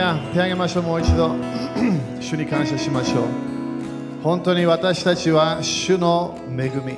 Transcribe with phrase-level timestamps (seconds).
[0.00, 1.36] ヤ手上げましょうもう一度。
[2.20, 3.24] 主に感謝しましょう。
[4.22, 6.96] 本当に私たちは主の恵み。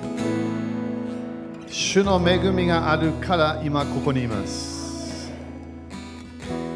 [1.67, 5.33] 主の恵みがあるから今ここにいます。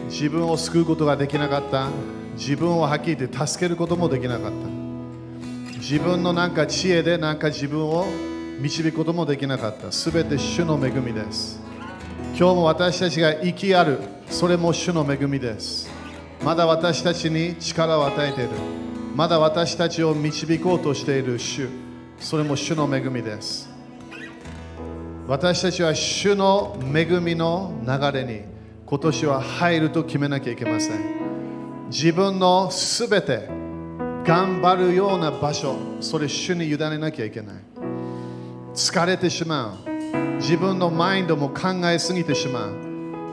[0.09, 1.91] 自分を救うことができなかった。
[2.35, 5.77] 自分をはっきり言って助けることもできなかった。
[5.79, 8.05] 自分のなんか知恵でなんか自分を
[8.59, 9.93] 導くこともできなかった。
[9.93, 11.61] すべて主の恵みです。
[12.37, 14.01] 今日も私たちが生きある。
[14.29, 15.96] それも主の恵みです。
[16.43, 18.51] まだ私たちに力を与えている。
[19.15, 21.69] まだ私たちを導こうとしている主。
[22.19, 23.69] それも主の恵みです。
[25.27, 28.43] 私たちは主の恵みの流れに
[28.85, 31.01] 今年は入ると決めなきゃいけません。
[31.89, 33.49] 自分のすべて
[34.25, 37.57] 頑張るような場所それ主に委ねなきゃいけない。
[38.75, 39.91] 疲れてしまう。
[40.37, 42.75] 自分のマインドも考えすぎてしまう。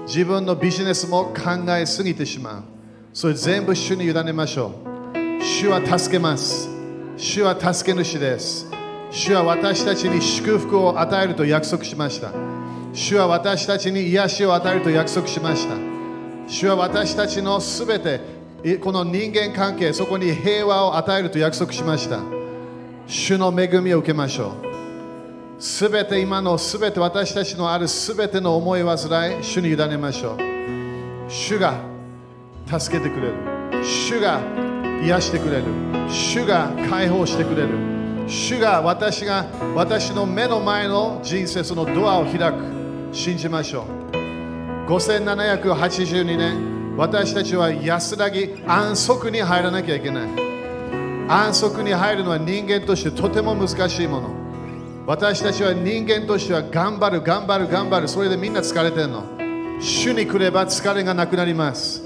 [0.08, 2.73] 自分のビジネスも考えすぎてしまう。
[3.14, 4.72] それ全部主に委ねましょ
[5.16, 5.44] う。
[5.44, 6.68] 主は助けます。
[7.16, 8.68] 主は助け主です。
[9.12, 12.32] 主は私たちに祝福を与えると約束しました。
[12.92, 15.76] 主は私たちに癒しを与えると約束しました。
[16.48, 18.20] 主は私たちのすべて
[18.82, 22.20] この人間関係そこに平和を与えると約束しました。
[23.06, 24.54] 主の恵みを受けましょ
[25.60, 25.62] う。
[25.62, 30.38] すべて今のすべて私たちのあるすべての思い煩い主に委ねましょう。
[31.30, 31.93] 主が
[32.66, 33.34] 助けてくれる。
[33.84, 34.42] 主が
[35.04, 35.64] 癒してくれる。
[36.10, 37.70] 主が解放してくれる。
[38.28, 42.74] 主が私が私の目の前の人生そのドアを開く。
[43.12, 44.88] 信じましょう。
[44.88, 50.30] 5782年私たちは安らぎ安息に入らなきゃいけない。
[51.28, 54.30] 安息に入るのは人間としてとても難しいもの。
[55.06, 58.08] 私たちは人間としては頑張る頑張る頑張る。
[58.08, 59.24] それでみんな疲れてるの。
[59.80, 62.03] 主に来れば疲れがなくなります。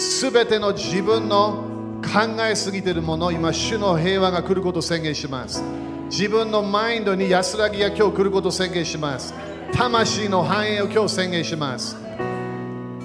[0.00, 1.62] すべての自分の
[2.02, 5.62] 考えすぎているもの今主の平和が来ることを宣言します。
[6.08, 9.34] 自分のマインドに安らぎが今日来ることを宣言します。
[9.74, 11.98] 魂の繁栄を今日宣言します。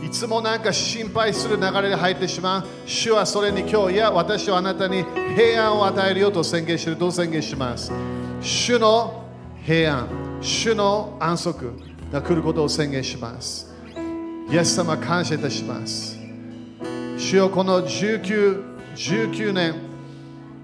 [0.06, 2.64] いつもなんか心配する流れで入ってしまう。
[2.86, 5.04] 主はそれに今日いや私はあなたに
[5.36, 7.92] 平安を与えるよと宣言していると宣言します。
[8.40, 9.26] 主の
[9.66, 10.08] 平安
[10.40, 11.74] 主の安息
[12.10, 13.70] が来ることを宣言します。
[14.50, 16.15] イエス様感謝いたします。
[17.18, 19.76] 主よこの19 19年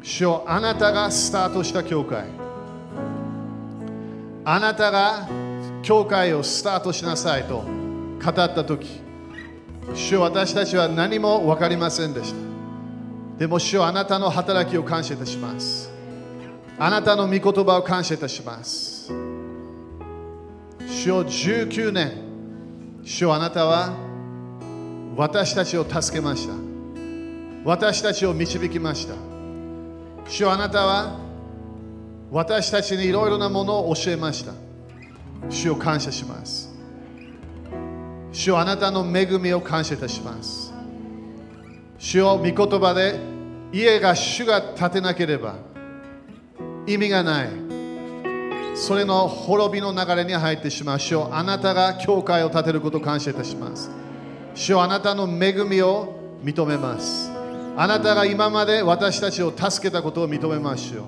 [0.04, 2.26] 主よあなたがスタートした教会
[4.44, 5.30] あなたが
[5.82, 7.64] 教会をスタートしなさいと
[8.24, 9.02] 語った時
[9.94, 12.52] 主よ私たちは何も分かりませんでした。
[13.38, 15.90] でも主よあなたの働きを感謝いたします。
[16.78, 19.12] あなたの御言葉を感謝いたします。
[20.88, 22.12] 主よ19年
[23.04, 24.11] 主よあなたは
[25.16, 26.54] 私たちを助けました。
[27.64, 29.14] 私たちを導きました。
[30.28, 31.20] 主あなたは
[32.32, 34.54] 私たちにいろいろなものを教えました。
[35.50, 36.72] 主を感謝します。
[38.32, 40.74] 主よあなたの恵みを感謝いたします。
[42.00, 43.20] 主よ御言葉で
[43.74, 45.56] 家が主が建てなければ
[46.88, 47.50] 意味がない。
[48.74, 51.00] それの滅びの流れに入ってしまう。
[51.00, 54.01] 主よあなたが教会を建てることを感謝いたします。
[54.54, 57.32] 主よあなたの恵みを認めます。
[57.78, 61.04] あなたが今まで私たちを助けたことを認めましょう。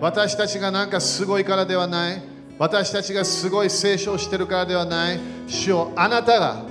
[0.00, 2.22] 私たちがなんかすごいからではない。
[2.58, 5.20] 私たちがすごい聖書をしてるからではない。
[5.46, 6.62] 主をあなたが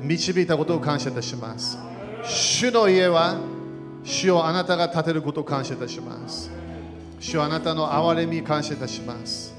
[0.00, 1.78] 導いたことを感謝いたします。
[2.24, 3.36] 主の家は
[4.02, 6.50] 主をあなたが建てることを感謝いたします。
[7.18, 9.54] 主はあなたの憐れみ感謝いたします。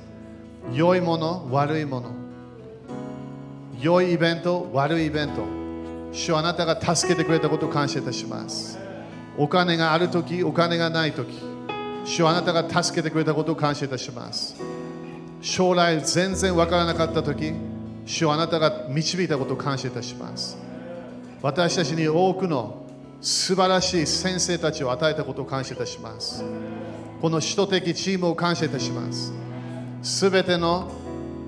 [0.74, 2.12] 良いもの悪いもの。
[3.80, 5.61] 良いイベント悪いイベント。
[6.12, 8.78] 主はあなたが助けてくれたことを感謝いたします。
[9.38, 11.40] お金があるときお金がないとき
[12.04, 14.56] 主はあなたが助けてくれたことを感謝いたします。
[15.42, 17.54] 将来全然わからなかったとき
[18.06, 20.58] 主はあなたが導いたことを感謝いたします。
[21.42, 22.86] 私たちに多くの
[23.22, 26.44] 素晴らしい先生たちを与えたことを感謝いたします。
[27.22, 29.32] この首都的チームを感謝いたします。
[30.02, 30.92] すべての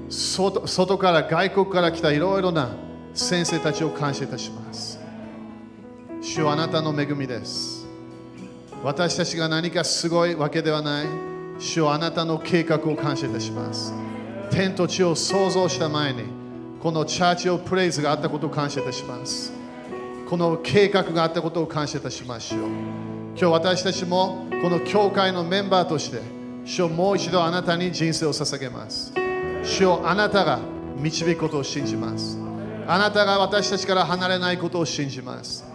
[0.10, 2.70] 外から外国から来たいろいろな
[3.14, 5.00] 先生たちを感謝いたします。
[6.22, 7.86] 主はあなたの恵みです。
[8.84, 11.08] 私たちが何かすごいわけではない。
[11.60, 13.94] 主はあなたの計画を感謝いたします。
[14.50, 16.24] 天と地を創造した前に
[16.82, 19.54] このチャーチオプレイズがあったことを感謝いたします。
[20.28, 22.60] この計画があったことを感謝いたしましょう
[23.36, 26.22] 今日私たちもこの教会のメンバーとして
[26.66, 29.14] 主をもう一度あなたに人生を捧げます。
[29.64, 30.60] 主をあなたが
[30.98, 32.43] 導くことを信じます。
[32.88, 35.66] あなたが私たちから離れないことを信じます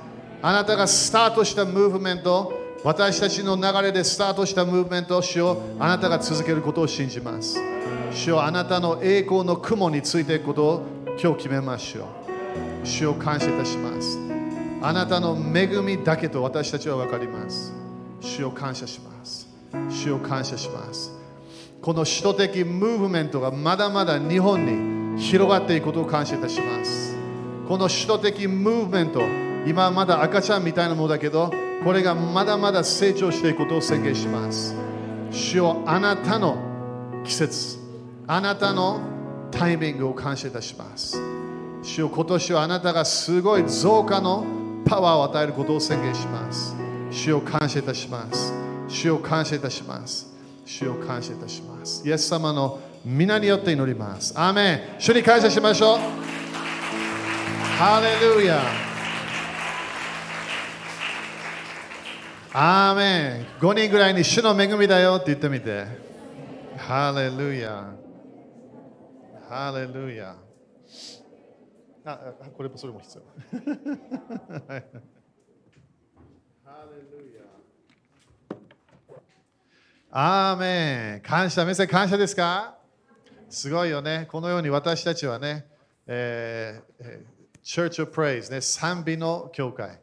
[0.41, 2.53] あなたがスタートしたムーブメント、
[2.85, 7.59] 私たちの流れでスタートしたムーブメントを主をあなたが続けることを信じます。
[8.13, 10.83] 主よあなたの栄光の雲についていくことを
[11.21, 12.87] 今日決めましょう。
[12.87, 14.19] 主を感謝いたします。
[14.81, 17.73] あなたの恵みだけと私たちは分かります。
[18.21, 19.49] 主を感謝します。
[19.91, 21.11] 主を感謝します。
[21.83, 27.17] この首都的ムーブメントがまだまだ日本に広がっていくことを感謝いたします。
[27.69, 29.20] この首都的ムーブメント、
[29.67, 31.53] 今まだ赤ちゃんみたいなものだけど、
[31.85, 34.75] これがまだまだ成長していくことを宣言します。
[35.31, 36.56] 主よあなたの
[37.25, 37.79] 季節、
[38.26, 39.00] あなたの
[39.50, 41.21] タイミングを感謝いたします。
[41.82, 44.44] 主よ今年はあなたがすごい増加の
[44.87, 46.75] パワーを与えることを宣言します。
[47.11, 48.53] 主を感謝いたします。
[48.88, 50.26] 主を感謝いたします。
[50.64, 52.06] 主を感謝いたします。
[52.06, 52.79] イエス様の
[53.11, 54.35] 皆によって祈ります。
[54.37, 55.99] アーメン主に感謝しましょう。
[57.79, 58.61] ハレルヤ
[62.53, 65.87] アーメン5人ぐらいに主の恵みだよって言ってみて。
[66.77, 67.95] ハレルヤ
[69.49, 70.37] ハレルヤ
[72.05, 72.19] あ、
[72.55, 73.23] これもそれも必要。
[73.57, 74.85] ハレル
[77.39, 77.45] ヤ
[80.11, 82.78] アーメン感謝、皆さん感謝ですか？
[83.50, 84.29] すごいよね。
[84.31, 85.65] このように私たちはね、
[86.06, 89.99] えー Church of Praise、ね、賛美の教会、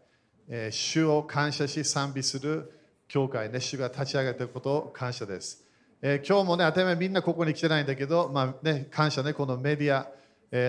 [0.49, 2.71] えー主を感謝し賛美する
[3.07, 5.63] 教会、ね、主が立ち上げていることを感謝です。
[6.01, 10.07] えー今日もね、当たり前みんなここに来てないんだけど、まあね、感謝ね、このメディア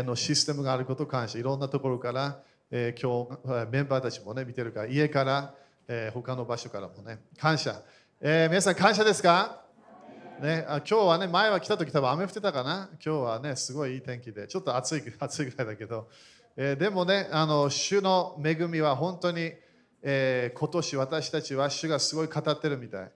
[0.02, 2.40] のシステムがあることを感謝、いろんなところから、
[2.70, 5.54] えー今日メンバーたちもね、見てるから、家から、
[5.88, 7.80] えー他の場所からもね、感謝。
[8.20, 9.65] えー皆さん感謝ですか？
[10.40, 12.90] ね、あ今日はね、前は来た時多分雨降ってたかな？
[13.04, 16.08] 今日はね、すごいいい天気で、ちょっと暑い 暑いぐらいだけど、
[16.56, 19.54] えーでもね、あの主の恵みは本当に、
[20.02, 23.12] えー今年私たちは主がすごい語ってるみたい。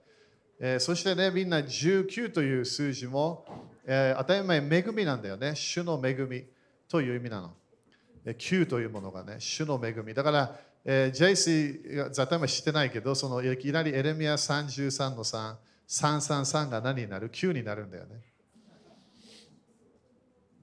[0.61, 3.45] えーそしてね、みんな19という数字も、
[3.85, 5.55] え当たり前恵みなんだよね。
[5.55, 6.47] 主の恵み
[6.89, 7.55] という意味なの。
[8.25, 10.15] え9というものがね、主の恵み。
[10.15, 10.57] だから、
[10.87, 15.57] えー、ジェイシーが当たり前知ってないけど、そのいきなりエレミア33の3、
[15.91, 18.23] 333が何になる ?9 になるんだよね。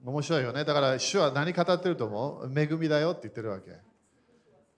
[0.04, 0.64] 面白いよね。
[0.64, 2.60] だから、主は何語ってると思う？
[2.60, 3.72] 恵みだよって言ってるわけ。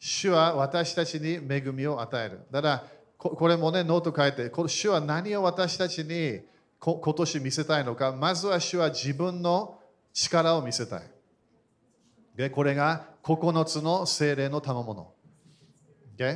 [0.00, 2.40] 主は私たちに恵みを与える。
[2.50, 2.86] だから、
[3.16, 6.40] ここれもね、ノート書いて、この主は何を私たちに
[6.80, 9.78] こ今年見せたいのか、まずは主は自分の
[10.12, 11.02] 力を見せたい。
[12.34, 15.02] でこれが9つの精霊の賜物。
[15.02, 15.14] o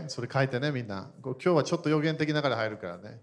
[0.08, 1.10] それ書いてね、みんな。
[1.22, 3.20] 今日はちょっと予言的ながら入るからね。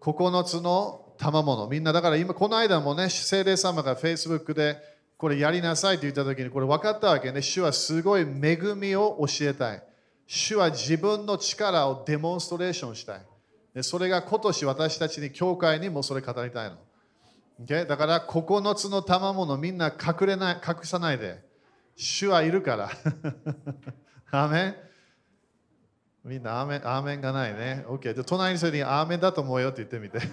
[0.00, 1.66] 9つの賜物。
[1.68, 4.76] みんな、だから今、この間もね、精霊様が Facebook で
[5.16, 7.42] これやりなさいと言ったときに、これ分かったわけね。
[7.42, 9.82] 主はすごい恵みを教えたい。
[10.26, 13.26] 主は自分の力をデモンストレーションしたい。
[13.74, 16.76] でそれが今年私たちに、教会にもそれ語りたいの。
[17.64, 17.86] Okay?
[17.86, 21.40] だから9つの賜物みんな隠れない隠さないで。
[21.96, 22.90] 主はいるから。
[24.30, 24.87] アメ
[26.28, 27.86] みんなアーメンアーメンがないね。
[27.88, 28.12] OK。
[28.12, 30.20] じゃ隣の人にアーメンだと思うよって言ってみて。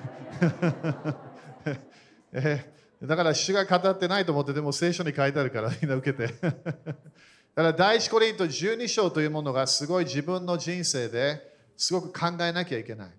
[2.33, 2.75] えー
[3.05, 6.33] だから主が語ってないと思ってでも聖書に書いてあるからみんな受けて。
[6.41, 6.73] だか
[7.55, 11.41] ら第一コリント12章というものがすごい自分の人生で
[11.77, 13.11] すごく考えなきゃいけない。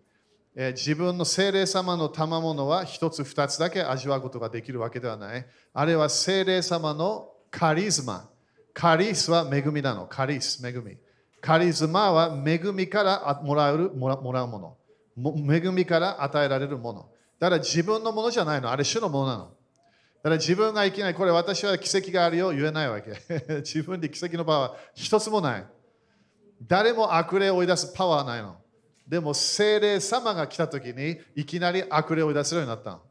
[0.56, 5.46] えー自分の精霊様の賜物は一つ二つだけ味わうことができるわけではない。
[5.72, 8.28] あれは精霊様のカリスマ。
[8.74, 10.06] カリスは恵みなの。
[10.06, 10.98] カリス、恵み。
[11.40, 14.76] カリスマは恵みからもらうもらもらうもの
[15.16, 15.54] も。
[15.54, 17.08] 恵みから与えられるもの。
[17.38, 18.70] だから自分のものじゃないの。
[18.70, 19.44] あれ主のものなの。
[19.44, 19.50] だ
[20.22, 23.12] から自分がいきなりこれ私は奇跡があるよ言えないわけ。
[23.62, 25.66] 自分で奇跡のパワー一つもない。
[26.66, 28.56] 誰も悪霊を追い出すパワーはないの。
[29.06, 33.02] でも精霊様が来た時にいきなり悪霊を追い出せるようになったの。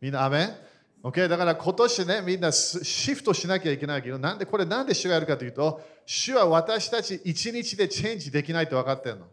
[0.00, 0.71] みんな、アメン？
[1.02, 9.26] ?OK、だから今年ね、みんなシフトしなきゃいけないけど、なんでこれなんで主がやるかというと、主は私たち一日でチェンジできないと分かってるの。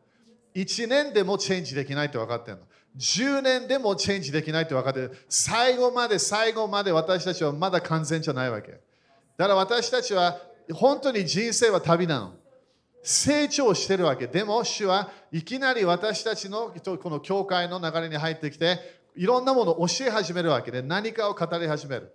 [0.56, 2.64] 1年でもチェンジできないと分かってるの。
[2.98, 5.26] 10年でもチェンジできないと分かってる。
[5.30, 8.72] 最後まで最後まで私たちはまだ完全じゃないわけ。
[8.72, 10.38] だから私たちは
[10.74, 12.34] 本当に人生は旅なの。
[13.02, 14.28] 成長してるわけ。
[14.28, 22.10] でも主はいきなり私たちのこの教会の流れに入ってきて、いろんなものを教え始めるわけで、何かを語り始める。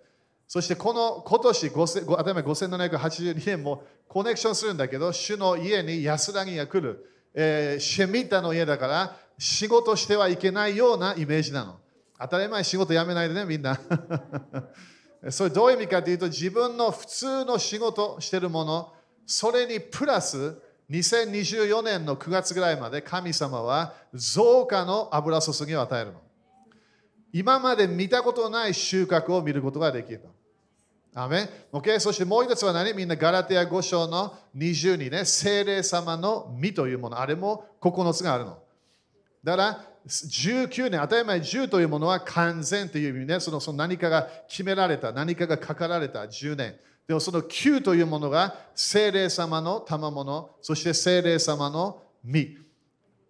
[0.47, 7.11] そしてこの今年5782年もコネクションするんだけど、主の家に安らぎが来る。
[7.35, 11.77] えーシェミッタの家だから仕事してはいけないようなイメージなの。
[12.19, 13.79] 当たり前仕事辞めないでね、みんな。
[15.29, 18.93] それどういう意味かというと、自分の普通の仕事してるもの、
[19.27, 20.59] それにプラス
[20.89, 26.24] 2024年の9月ぐらいまで神様は増加の油注ぎを与えるの。
[27.37, 30.21] 今まで見たことない収穫を見ることができる。
[31.13, 31.99] アメ okay?
[31.99, 32.93] そしてもう一つは何？
[32.93, 38.57] みんなガラテヤ5章の22ね、精霊様の実というもの、あれも9つがあるの。
[39.43, 46.75] だから19年、当たり前10というものは完全という意味ね、そのその何かが決められた、何かがかかられた10年。
[47.05, 52.59] でもその9というものが精霊様の賜物、そして精霊様の実。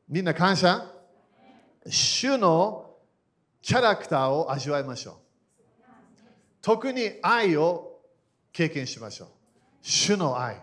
[0.07, 0.85] みんな感謝？
[1.88, 2.85] 主の
[3.65, 5.15] キャラクターを味わいましょう。
[6.62, 8.00] 特に愛を
[8.53, 9.27] 経験しましょう。
[9.81, 10.62] 主の愛。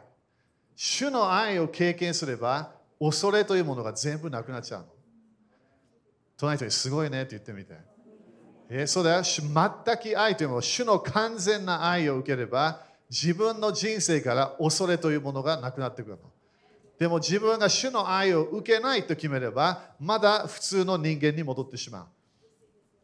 [0.77, 4.87] 主の愛を経験すれば、恐れというものが全部なくなっちゃうの。
[6.37, 7.75] 隣人にすごいねって言ってみて。
[8.71, 9.25] えそうだよ。
[9.25, 16.19] 全く愛というもの、主の完全な愛を受ければ、自分の人生から恐れというものがなくなってくるの。
[17.01, 22.07] でも自分が主の愛を受けないと決めれば、まだ普通の人間に戻ってしまう。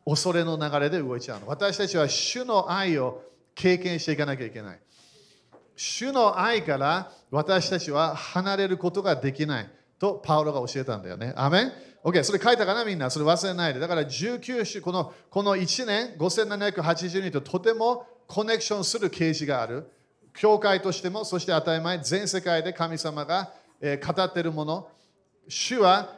[0.08, 1.48] 恐れの流れで動いちゃうの。
[1.48, 3.22] 私たちは主の愛を
[3.54, 4.80] 経験していかなきゃいけない。
[5.76, 11.34] 主の愛から私たちは離れることができないとパウロが教えたんだよね。
[11.36, 11.72] アメン
[12.02, 13.10] ?OK、それ書いたかなみんな。
[13.10, 13.80] それ忘れないで。
[13.80, 19.92] だから19週、このこの1年5780人ととてもコネクションする啓示がある。
[20.34, 24.88] 教会としても、そして当たり前、全世界で神様が、え語っているもの。
[25.48, 26.16] 主は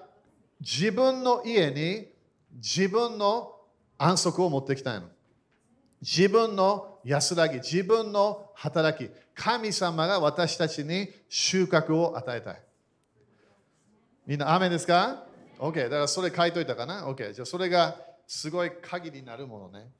[0.61, 2.09] 自分の家に
[2.52, 3.56] 自分の
[4.02, 5.09] 安息を持ってきたいの。
[6.00, 12.62] 自分の安らぎ、自分の働き、神様が私たちに収穫を与えたい。
[14.26, 15.25] みんな、雨ですか
[15.59, 17.95] ?OK、だからそれ書いといたかな ?OK、じゃあそれが
[18.26, 19.90] すごい鍵になるものね。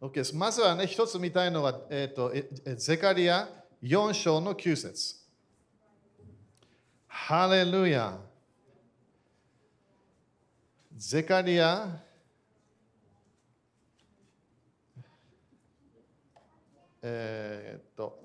[0.00, 2.32] OK、まずはね、一つ見たいのは、えっ、ー、と、
[2.76, 3.48] ゼカリア
[3.82, 5.16] 4章の9節
[7.06, 8.16] ハレルヤ。
[10.96, 12.00] ゼカリア
[17.04, 18.22] えー、っと、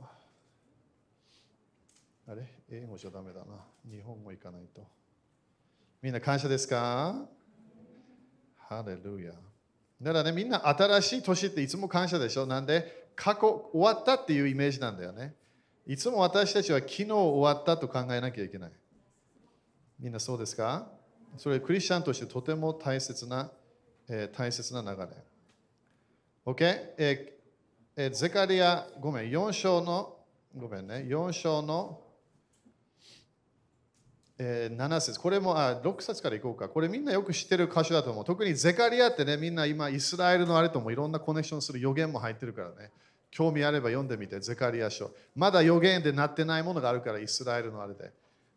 [2.27, 2.45] あれ？
[2.69, 3.45] 英語じゃダメだな。
[3.89, 4.85] 日本語いかないと。
[6.01, 7.25] みんな感謝ですか？
[8.57, 9.31] ハレルヤ。
[9.99, 12.45] だからね、みんな新しい年っていつも感謝でしょ？
[12.45, 15.33] なんで、過去終わったっていうイメージなんだよね。
[15.87, 18.71] いつも私たちは昨日終わったと考えなきゃいけない。
[19.99, 20.87] みんなそうですか？
[21.37, 23.49] それクリスチャンとしてとても大切な、
[24.07, 25.07] えー、大切な流れ。
[26.45, 26.55] OK?
[26.97, 27.36] えー
[27.99, 30.17] えゼカリア、ごめん、4章の、
[30.55, 31.99] ごめんね、4章の、
[34.37, 36.69] えー、7節これもあ6節からいこうか。
[36.69, 38.23] これみんなよく知ってる箇所だと思う。
[38.23, 42.91] 特にゼカリアってね、みんな今イスラエルのあれともいろんなコネクションする予言も入ってるからね。
[43.31, 45.09] 興味あれば読んでみて、ゼカリア書。
[45.35, 48.11] まだ予言でなってないものがあるから、イスラエルのあれで。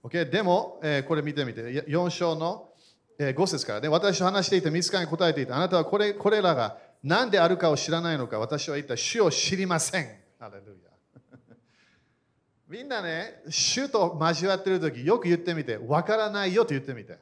[0.05, 0.29] Okay?
[0.29, 2.69] でも、えー、これ見てみて、4章の、
[3.19, 5.57] えー、5節からね、私と話していて、見つかに答えていた。
[5.57, 10.07] あなたはこれこれらが何であるかを知らないのか私は言った主を知りません。
[10.39, 10.91] ハレルヤ
[12.69, 17.19] みんなね、主と交わってる時よく言ってみて、わからないよと言ってみて。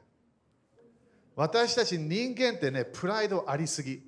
[1.35, 4.03] 私たち人間ってね、プライドありすぎ。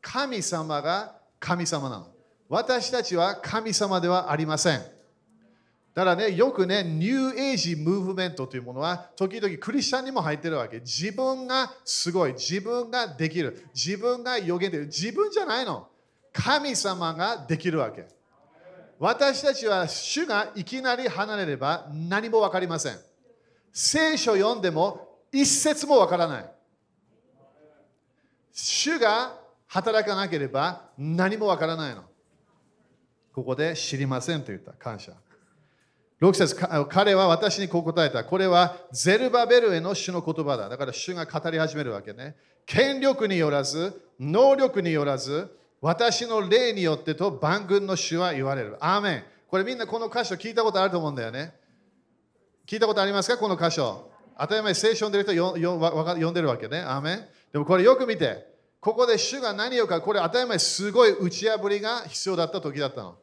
[0.00, 2.06] 神様が神様なの。
[2.48, 4.95] 私たちは神様ではありません。
[5.96, 10.80] だからね、よくね、ニューエイジムーブメントというものは、時々クリスチャンにも入ってるわけ。
[10.80, 14.86] 自分がすごい、自分ができる、自分が予言できる。
[14.88, 15.88] 自分じゃないの。
[16.34, 18.06] 神様ができるわけ。
[18.98, 22.98] 私たちは主がいきなり離れれば何も分かりません。
[23.72, 26.50] 聖書読んでも一節も分からない。
[28.52, 29.34] 主が
[29.66, 32.04] 働かなければ何も分からないの。
[33.32, 34.72] ここで知りませんと言った。
[34.72, 35.12] 感謝。
[36.20, 36.56] 6節
[36.88, 38.24] 彼は私にこう答えた。
[38.24, 40.68] これはゼルバベルへの主の言葉だ。
[40.68, 42.36] だから主が語り始めるわけね。
[42.64, 48.76] 権力によらず、能力によらず、私の霊によってと万軍の主は言われる。
[48.80, 49.24] アーメン。
[49.46, 51.54] これみんなこの箇所聞いたことあると思うんだよね。
[52.66, 53.36] 聞いたことありますか？
[53.36, 54.10] この箇所。
[54.38, 56.80] 当たり前、聖書読んでる人読んでるわけね。
[56.80, 57.26] アーメン。
[57.52, 58.56] でもこれよく見て。
[58.80, 63.16] ここで主が何をか、これ当たり前すごい打ち破りが必要だった時だったの。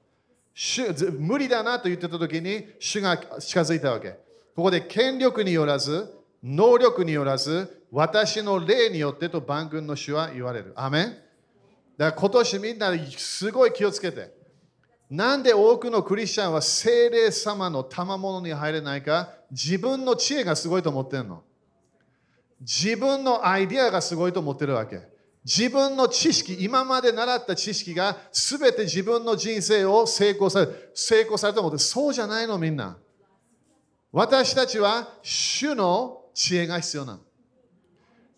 [1.19, 4.11] 無理だなと言ってた時に主が近づいたわけ。
[4.55, 10.73] ここで権力によらず、能力によらず、私の霊によってと万軍の主は言われる。
[10.75, 11.17] アメン
[11.97, 14.31] だから今年みんなすごい気をつけて。
[15.09, 21.43] なんで多くのクリスチャンは精霊様の賜物に入れないか自分の知恵がすごいと思ってるの。
[22.61, 25.12] 自分のアイディアがすごいと思ってるわけ。
[25.45, 32.97] 自分の知識、今まで習った知識が全て自分の人生を成功され成功されたと思って、そうじゃないのみんな。
[34.11, 37.19] 私たちは主の知恵が必要なの。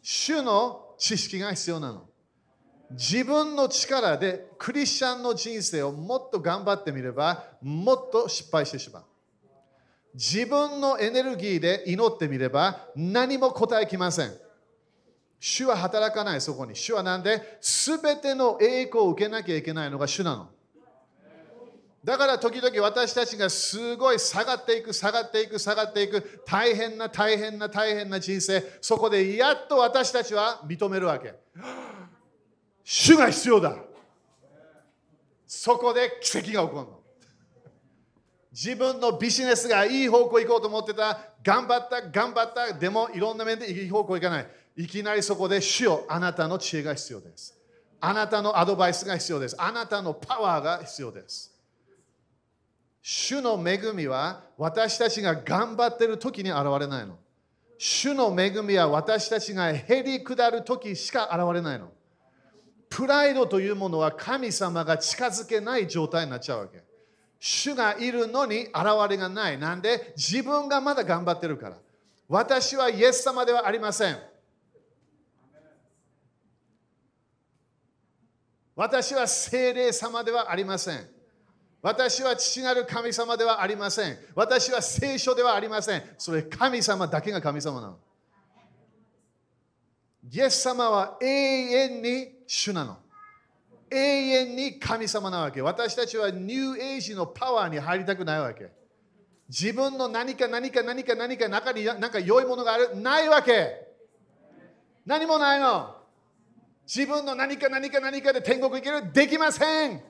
[0.01, 2.05] 主の知識が必要なの。
[2.91, 9.03] 自分の力でクリスチャンの人生をもっと頑張ってみればもっと失敗してしまう。
[10.13, 14.44] 自分のエネルギーで祈ってみれば何も答えきません。
[15.39, 16.75] 主は働かないそこに。
[16.75, 17.60] 主はなんで？
[17.62, 20.50] 全ての栄光を受けなきゃいけないのが主なの。
[22.04, 31.34] だから時々私たちがすごい下がっていく、下がっていく、下がっていく、大変な大変な大変な人生、そこでやっと私たちは認めるわけ。
[32.84, 33.75] 主が必要だ。
[35.48, 37.00] そこで奇跡が起こるの。
[38.51, 44.48] 自分のビジネスがいい方向行こうと思ってた、頑張った、頑張った、でもいろんな面でいい方向行かない。
[44.77, 47.58] いきなりそこで主よあなたの知恵が必要です。
[48.01, 49.55] あなたのアドバイスが必要です。
[49.58, 51.51] あなたのパワーが必要です。
[53.01, 57.17] 主の恵みは私たちが頑張っている時に現れないの。
[57.77, 61.91] 主の恵みは私たちがへり下る時しか現れないの。
[62.89, 66.84] プライドというものは神様が近づけない状態になっちゃうわけ。
[67.39, 68.75] 主がいるのに現
[69.10, 69.58] れがない。
[69.58, 70.13] なんで？
[70.15, 71.77] 自分がまだ頑張ってるから。
[72.27, 74.17] 私はイエス様ではありません。
[78.75, 81.08] 私は精霊様ではありません。
[81.82, 84.17] 私は父なる神様ではありません。
[84.34, 86.03] 私は聖書ではありません。
[86.17, 87.98] それ神様だけが神様なの。
[90.29, 92.98] イエス様は永遠に主なの。
[93.91, 95.62] 永遠に神様なわけ。
[95.62, 98.72] 私たちはニューエイジのパワーに入りたくないわけ。
[99.48, 103.88] 自分の何か何か何か何か中に何か良いものがあるないわけ。
[105.05, 105.96] 何もないの。
[106.88, 109.12] 自分の何か何か何かで天国行ける？
[109.12, 110.01] できません。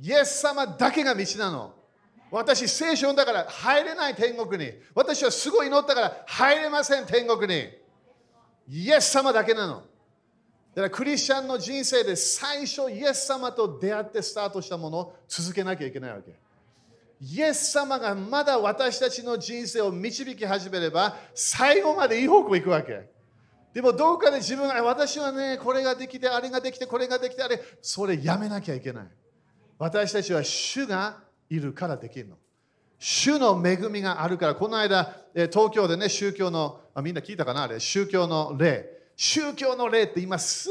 [0.00, 1.74] イエス様だけが道なの。
[2.30, 4.72] 私、聖書だから入れない天国に。
[4.94, 7.70] 私はすごい祈ったから入れません、天国に。
[8.68, 9.74] イエス様だけなの。
[9.74, 16.32] だからクリスチャンの人生で最初イエス様と出会ってスタートしたものを続けなきゃいけないわけ。
[17.20, 23.08] イエス様がまだ私たちの人生を導き始めれば最後までいい方向行くわけ。
[23.74, 29.08] でもどうかで自分が私はね、これができて、あれができて、これができて、あれ、それやめなきゃいけない。
[29.78, 31.18] 私たちは主が
[31.50, 32.36] いるからできるの。
[33.00, 38.88] 主の恵みがあるから、この間、東京でね、宗教の、あみんな聞いたかなあれ、宗教の霊。
[39.16, 40.68] 宗教の霊って今す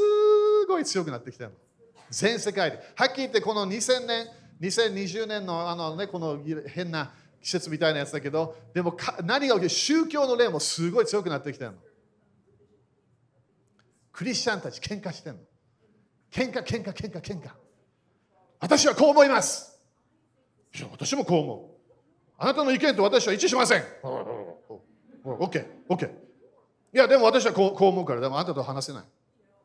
[0.66, 1.56] ごい強くなってきてるの。
[2.08, 2.78] 全世界で。
[2.94, 4.26] はっきり言って、この2000年、
[4.62, 7.12] 2020年のあの、ね、この変な
[7.42, 9.68] 季節みたいなやつだけど、でも何が起きる？
[9.68, 11.76] 宗教の霊もすごい強くなってきてるの。
[14.14, 15.40] クリスチャンたち喧嘩してるの。
[16.30, 17.50] 喧嘩、喧嘩、喧嘩、喧嘩。
[18.60, 19.76] 私はこう思います。
[20.92, 21.92] 私もこう思う。
[22.38, 23.82] あなたの意見と私は一致しません。
[25.24, 26.10] OK、OK。
[26.10, 26.12] い
[26.92, 29.04] や、でも私はこうこう思うから、でもあなたと話せない。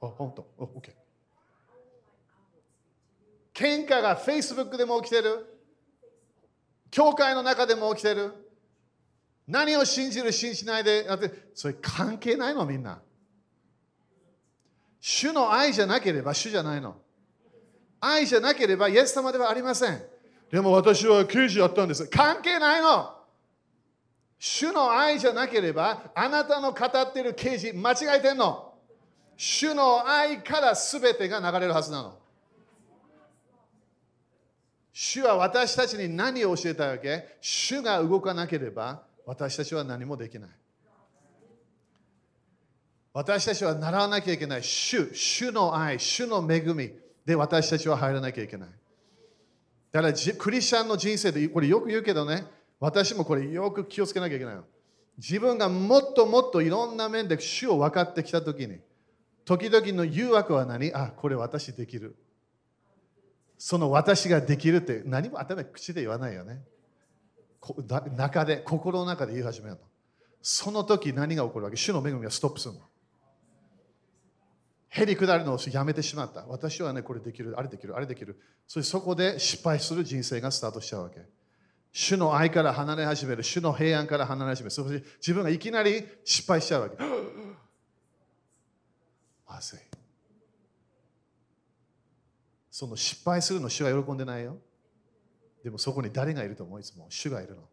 [0.02, 0.48] あ、本当。
[0.58, 0.94] OK。
[3.54, 5.46] 喧嘩が Facebook でも起きてる。
[6.90, 8.34] 教会の中でも起きてる。
[9.48, 13.00] 何を信じる、信じないで、だってそれ関係ないの、みんな。
[15.02, 16.98] 主の愛じゃなければ主じゃないの。
[18.02, 20.02] 愛じゃなければイエス様ではありません。
[20.52, 22.08] でも私は刑事やったんです。
[22.08, 23.16] 関係ないの。
[24.38, 28.74] 主の愛じゃなければあなたの語っている刑事間違えてんの。
[29.36, 32.18] 主の愛から全てが流れるはずなの。
[34.92, 37.38] 主は私たちに何を教えたわけ？
[37.40, 40.50] 主が動かなければ私たちは何もできない。
[43.14, 46.92] 私たちは習わなきゃいけない主、主の愛、主の恵み。
[47.26, 48.70] で私たちは入らなきゃいけない。
[49.92, 52.46] だからクリスチャンの人生でこれよく言うけどね、
[52.80, 54.64] 私もこれよく気をつけなきゃいけないよ。
[55.18, 58.80] 自分がもっともっといろんな面で主を分かってきたときに、
[59.46, 60.92] 時々の誘惑は何？
[60.94, 62.16] あ、これ私できる。
[63.58, 66.62] その私ができるって何も頭口で言わないよね。
[68.16, 69.82] 中で、心の中で言い始めるの。
[70.42, 71.78] その時何が起こるわけ？
[71.78, 72.82] 主の恵みがストップするの。
[74.90, 76.46] へりくだるのをやめてしまった。
[76.48, 78.40] 私はね、これできる、あれできる、あれできる。
[78.68, 81.22] そしてそこで失敗する人生がスタートしちゃうわけ。
[81.92, 84.72] 主の愛から離れ始める、主の平安から離れ始める。
[84.72, 86.98] そして自分がいきなり失敗しちゃうわけ。
[89.48, 89.80] まずい。
[92.72, 94.58] その失敗するの主は喜んでないよ。
[95.64, 96.80] でもそこに誰がいると思う？
[96.80, 97.68] いつも主がいるの。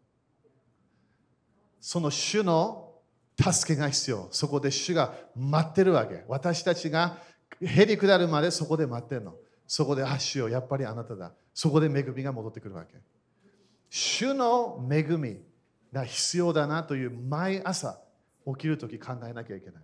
[1.80, 2.85] その主の
[3.38, 4.28] 助けが必要。
[4.30, 6.24] そこで主が待ってるわけ。
[6.28, 7.18] 私たちが
[7.60, 9.34] へり下るまでそこで待ってるの。
[9.66, 11.32] そこで、あ、主よ、やっぱりあなただ。
[11.52, 12.94] そこで恵みが戻ってくるわけ。
[13.90, 15.38] 主の恵み、
[15.92, 17.98] だ必要だなという毎朝
[18.46, 19.82] 起きるとき考えなきゃいけない。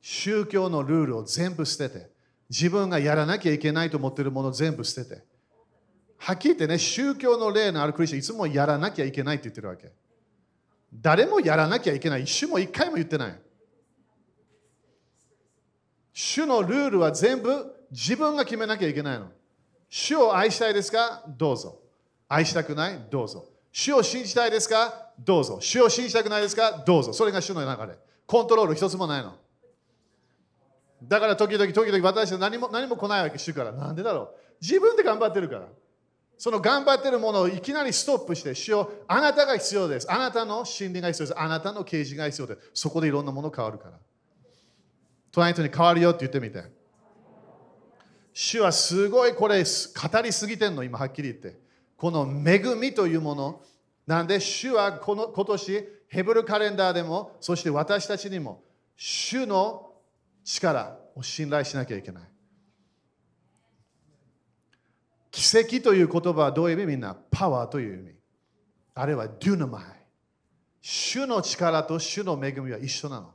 [0.00, 2.10] 宗教のルールを全部捨てて、
[2.48, 5.22] 自分がやらなきゃいけないと思っているものを全部捨てて、
[6.16, 9.92] はっきり言ってね、宗教の例のあるクリスチャン、いつもやらなきゃいけないって言ってるわけ。
[10.92, 12.24] 誰もやらなきゃいけない。
[12.24, 13.40] 一瞬も一回も言ってない。
[16.12, 19.28] 主のルールは全部自分が決めなきゃいけないの。
[19.88, 21.24] 主を愛したいですか？
[21.26, 21.78] どうぞ。
[22.28, 23.06] 愛したくない？
[23.10, 23.46] どうぞ。
[23.72, 25.12] 主を信じたいですか？
[25.18, 25.58] どうぞ。
[25.60, 26.82] 主を信じたくないですか？
[26.84, 27.12] どうぞ。
[27.12, 27.96] それが主の中で。
[28.26, 29.36] コントロール一つもないの。
[31.02, 33.72] だから時々、時々私は何も何も来ないわけ、主から。
[33.72, 35.66] なんでだろう自分で頑張ってるから。
[36.40, 40.10] その頑張ってるものをいきなりストップして、主をあなたが必要です。
[40.10, 41.38] あなたの心理が必要です。
[41.38, 42.70] あなたの啓示が必要です。
[42.72, 43.98] そこでいろんなもの変わるから。
[45.32, 46.64] 隣人に変わるよって言ってみて。
[48.32, 51.60] 主はすごいこれ語りすぎてんの、今はっきり言って。
[51.98, 53.60] この恵みというもの。
[54.06, 58.62] なんで主はこの今年ヘブルカレンダーでも、そして私たちにも、
[58.96, 59.92] 主の
[60.42, 62.29] 力を信頼しなきゃいけない。
[65.30, 66.86] 奇跡という言葉はどういう意味？
[66.86, 68.14] みんなパワーという意味。
[68.94, 69.84] あれはデュナマイ。
[70.82, 73.32] 主の力と主の恵みは一緒なの。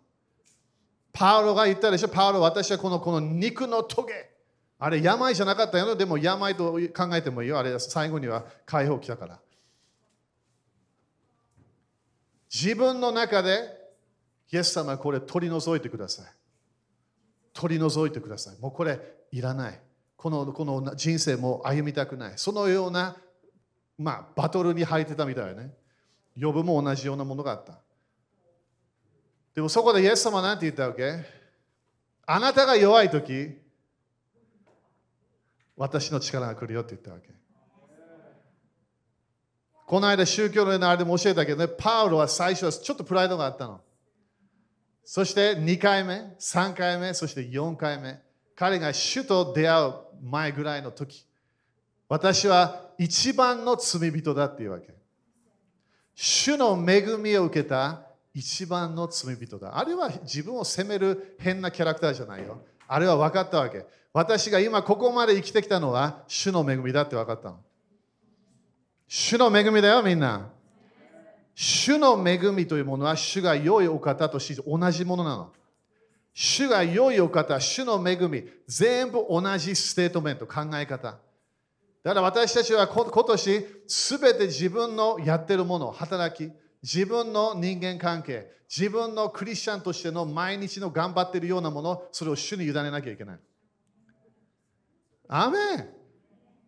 [1.14, 4.32] パウロが言ったでしょ、パウロ、私はこのこの肉のトゲ。
[4.78, 5.96] あれ、病じゃなかったよ。
[5.96, 7.58] でも病と考えてもいいよ。
[7.58, 9.40] あれ、最後には解放来たから。
[12.54, 13.70] 自分の中で、
[14.52, 16.26] イエス様これ取り除いてください。
[17.54, 18.60] 取り除いてください。
[18.60, 19.00] もうこれ
[19.32, 19.80] いらない。
[20.26, 22.34] このこの人生も歩みたくない。
[22.38, 23.16] そのような、
[23.96, 25.72] まあ、バトルに入ってたみたいね。
[26.42, 27.78] 呼ぶも同じようなものがあった。
[29.54, 31.24] でもそこでイエス様は何て言ったわけ？
[32.26, 33.56] あなたが弱い時
[35.78, 37.30] 私の力が来るよって言ったわけ。
[39.86, 43.80] この間宗教のあれでも教えたけどね、パウロは最初はちょっとプライドがあったの。
[45.04, 48.20] そして2回目、3回目、そして4回目。
[48.56, 51.26] 彼が主と出会う前ぐらいの時、
[52.08, 54.94] 私は一番の罪人だっていうわけ。
[56.14, 59.78] 主の恵みを受けた一番の罪人だ。
[59.78, 62.62] あれは自分を責める変なキャラクターじゃないよ。
[62.88, 63.86] あれは分かったわけ。
[64.14, 67.60] 私が今ここまで生きてきたのは主の恵みだって分かったの。
[69.08, 70.50] 主の恵みだよ、みんな。
[71.54, 75.54] 主の恵みというものは主が良いお方として同じものなの。
[76.38, 81.18] 主が良いお方、主の恵み、全部同じステートメント、考え方。
[82.04, 86.52] だから私たちは今年、すべて自分のやってるもの、働き、
[86.84, 93.40] 自分の人間関係、自分のクリスチャンとしての毎日の頑張ってるようなもの、それを主に委ねなきゃいけない。
[95.30, 95.90] アメン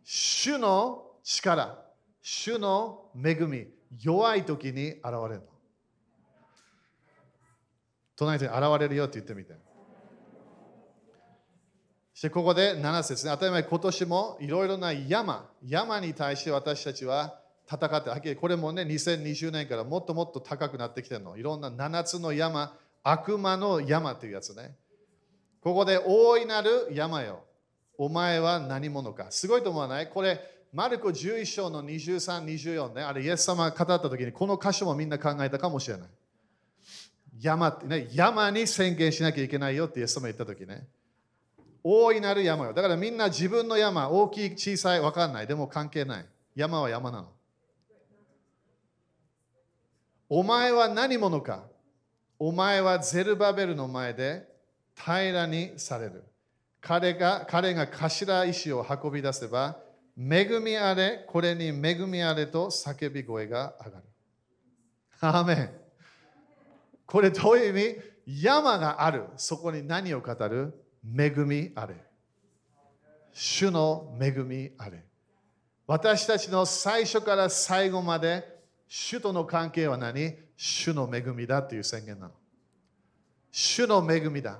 [0.06, 1.77] 主の力、
[2.21, 3.67] 主の恵み、
[4.01, 5.57] 弱い時に現れるの。
[8.17, 9.53] 隣に現れるよって言ってみて。
[12.13, 13.32] そしてここで7節ね。
[13.32, 17.39] 当たり前、今年もいろいろな山、山に対して私たちは
[17.71, 21.38] 戦って、はっきりこれもね、2020年からもっともっと高くなってきてるの。
[21.38, 24.75] いろんな7つの山、悪魔の山というやつね。
[25.62, 27.43] ここで大いなる山よ。
[27.99, 29.27] お前は何者か。
[29.30, 30.10] すごいと思わない？
[30.10, 30.39] これ、
[30.73, 33.03] マルコ11章の23、24ね。
[33.03, 36.08] あれ、イエス様が語った時に、この箇所もみんな考えたかもしれない。
[37.39, 40.88] 山ってね、山に宣言しなきゃいけないよってイエス様言った時ね。
[41.84, 42.73] 大いなる山よ。
[42.73, 45.47] だからみんな自分の山、大きい、小さい、わかんない。
[45.47, 46.26] でも関係ない。
[46.56, 47.32] 山は山なの。
[50.30, 51.63] お前は何者か
[52.39, 54.45] お前はゼルバベルの前で
[54.95, 56.23] 平らにされる。
[56.82, 59.78] 彼が彼が頭石を運び出せば、
[60.17, 64.04] 恵みあれ、これに恵みあれと叫び声が上がる。
[65.21, 65.87] アーメン。
[67.08, 67.96] これどういう意
[68.28, 68.41] 味？
[68.43, 69.24] 山がある。
[69.38, 70.74] そこに何を語る？
[71.17, 71.96] 恵みあれ。
[73.34, 75.04] 主の恵みあれ。
[75.88, 78.43] 私たちの最初から最後まで
[78.88, 80.36] 主との関係は何？
[80.58, 82.34] 主の恵みだという宣言なの。
[83.52, 84.60] 主の恵みだ。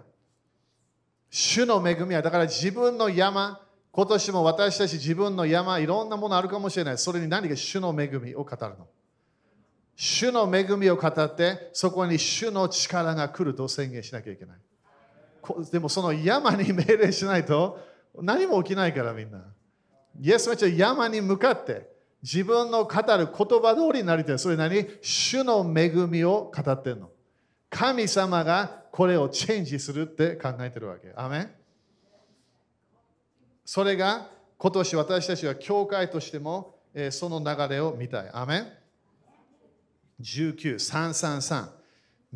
[1.30, 3.60] 主の恵みは、だから自分の山、
[3.92, 6.98] 今年も私たち自分の山、いろんなものあるかもしれない。
[6.98, 8.88] それに何か主の恵みを語るの？
[10.00, 14.58] 主の恵みを語って、そこに主の力が来ると宣言しなきゃいけない。
[15.72, 17.80] でもその山に命令しないと
[18.16, 19.44] 何も起きないからみんな。
[20.22, 21.90] イエスは山に向かって
[22.22, 24.40] 自分の語る言葉通りになりたい。
[24.40, 24.86] それ何？
[25.02, 27.10] 主の恵みを語ってるの。
[27.70, 31.12] 神様がこれをチェンジするって考えてるわけ。
[31.16, 31.50] アメン
[33.66, 34.30] それが
[34.60, 36.76] 今年私たちは教会としても、
[37.10, 38.30] その流れを見たい。
[38.32, 38.68] アメン
[40.22, 41.78] 19、333。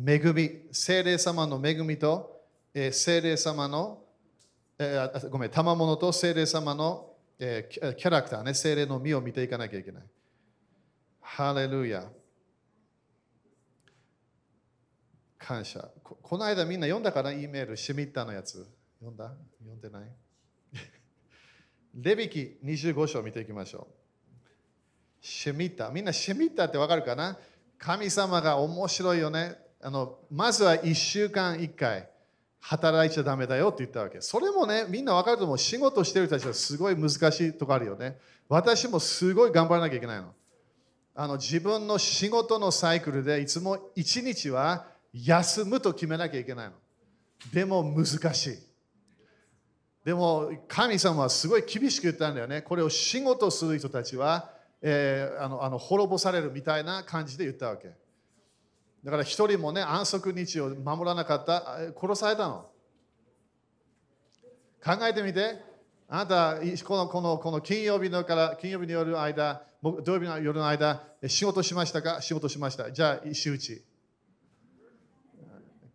[0.04, 2.40] 恵み、聖霊様の恵みと、
[2.74, 4.02] えー、聖霊様の、
[4.78, 10.02] えー、ごめん、賜物と聖霊様の、えー、キャラクターね、聖霊の実を見ていかなきゃいけない。
[11.20, 12.08] ハレルヤ。
[15.38, 16.18] 感謝こ。
[16.22, 18.66] この間みんな読んだかな ?E メール、シミッターのやつ。
[19.00, 19.32] 読んだ？
[19.58, 20.10] 読んでない？
[21.94, 23.94] レビキ25章見ていきましょう。
[25.20, 25.92] シミッター。
[25.92, 27.38] みんなシミッターってわかるかな？
[27.82, 29.56] 神様が面白いよね。
[29.80, 32.08] あのまずは1週間1回
[32.60, 34.20] 働いちゃだめだよって言ったわけ。
[34.20, 35.58] それもね、みんな分かると思う。
[35.58, 37.16] 仕事してる人たちはすごい難し
[37.48, 38.18] いとこあるよね。
[38.48, 40.32] 私もすごい頑張らなきゃいけないの。
[41.16, 46.74] あの自分の仕事のサイクルでいつも1日は休むと決めなきゃいけないの。
[47.52, 48.58] でも難しい。
[50.04, 52.62] でも神様はすごい厳しく言ったんだよね。
[52.62, 57.88] これを仕事する人たちは、えー、あのあの滅ぼされるみたいな感じで言ったわけ。
[59.04, 62.68] だから一人もね、安息日を守らなかった、殺されたの。
[64.84, 65.60] 考えてみて、
[66.08, 72.20] あなた、このこのこの金曜日のから金曜日の夜の間、土曜日の夜の間、仕事しましたか？
[72.20, 72.90] 仕事しました。
[72.92, 73.84] じゃあ、石打ち。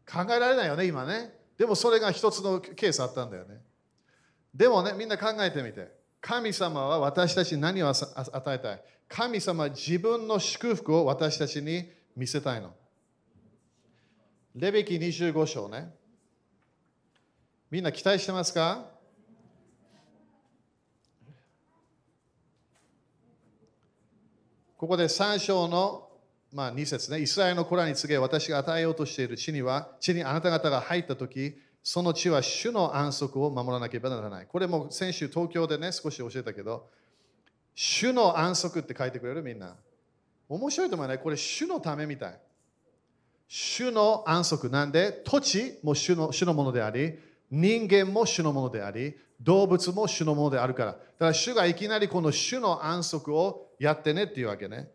[0.09, 1.33] 考えられないよね、今ね。
[1.57, 3.61] でもそれが一つのケースあったんだよね。
[4.53, 5.96] でもね、みんな考えてみて。
[6.19, 8.81] 神様は私たちに何を与えたい？
[9.07, 12.73] 神様は自分の祝福を私たちに見せたいの。
[14.55, 15.93] レベキ25章ね。
[17.69, 18.85] みんな期待してますか？
[24.77, 26.07] ここで3章の、
[26.53, 27.19] まあ、2節ね。
[27.19, 31.57] イスラエルの子らに告げ、私が与えようとしている地には、地にあなた方が入ったとき、
[31.89, 34.45] その地は主の安息を守らなければならない。
[34.45, 36.89] これも先週東京でね、少し教えたけど、
[37.75, 39.73] 主の安息って書いてくれるみんな。
[40.49, 41.17] 面白いと思うね。
[41.17, 42.39] これ主のためみたい。
[43.47, 47.19] 主の安息なんで土地も主の主のものであり
[47.49, 54.89] 人間も主のものであり動物も主のものであるからだから主がいきなりこの主の安息をやってねっていうわけね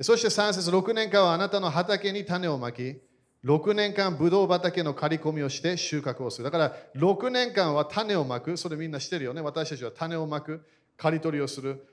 [0.00, 3.00] そして3節6年間はあなたの畑に種をまき
[3.44, 6.44] 6年間ブドウ畑の刈り込みをして収穫をする。
[6.44, 8.56] だから6年間は種をまく。
[8.56, 9.40] それみんなしてるよね。
[9.40, 10.64] 私たちは種をまく。
[10.96, 11.86] 刈り取りをする。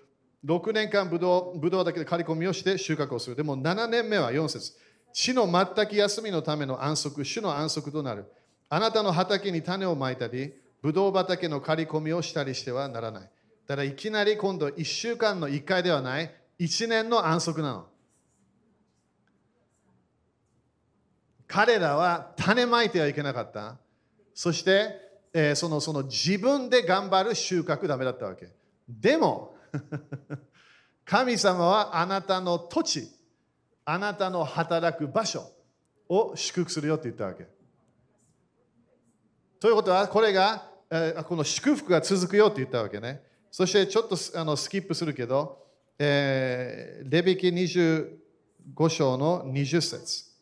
[0.43, 3.35] 6年間ブドウブドウ畑で刈り込みをして収穫をする。
[3.35, 4.73] でも7年目は4節。
[5.13, 8.25] 死の全く休みのための安息、主の安息となる。
[8.67, 13.23] あなたの畑に種をまいたり、ブドウ畑の刈り込みをしたりしてはならない。
[13.67, 17.87] だからいきなり今度1週間の1回ではない、1年の安息なの。
[21.47, 23.77] 彼らは種まいてはいけなかった。
[24.33, 24.99] そして、
[25.33, 28.49] えー、そのその自分で頑張る収穫ダメだったわけ。
[28.87, 29.55] でも、
[31.05, 33.09] 神様はあなたの土地、
[33.85, 35.51] あなたの働く場所
[36.09, 37.47] を祝福するよって言ったわけ。
[39.59, 43.23] ということは、これが、えー、この祝福が続くよって言ったわけね。
[43.51, 45.65] そしてちょっとあのスキップするけど、
[45.97, 50.34] えー、レビキ25章の20節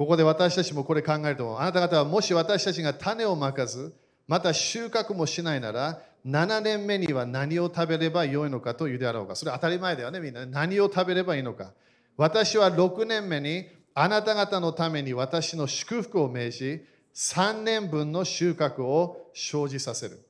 [0.00, 1.60] ここで私たちもこれ考えると。
[1.60, 3.94] あなた方はもし私たちが種をまかず、
[4.26, 9.36] また収穫もしないなら、7年目には何を食べればよいのかと言うであろうか。
[9.36, 10.46] それ当たり前だよね、みんな。
[10.46, 11.74] 何を食べればいいのか。
[12.16, 20.26] 私は6年目にあなた方のために私の祝福を命じ、3年分の収穫を生じさせる。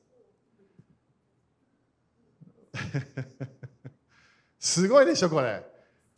[4.59, 5.70] すごいでしょ、これ。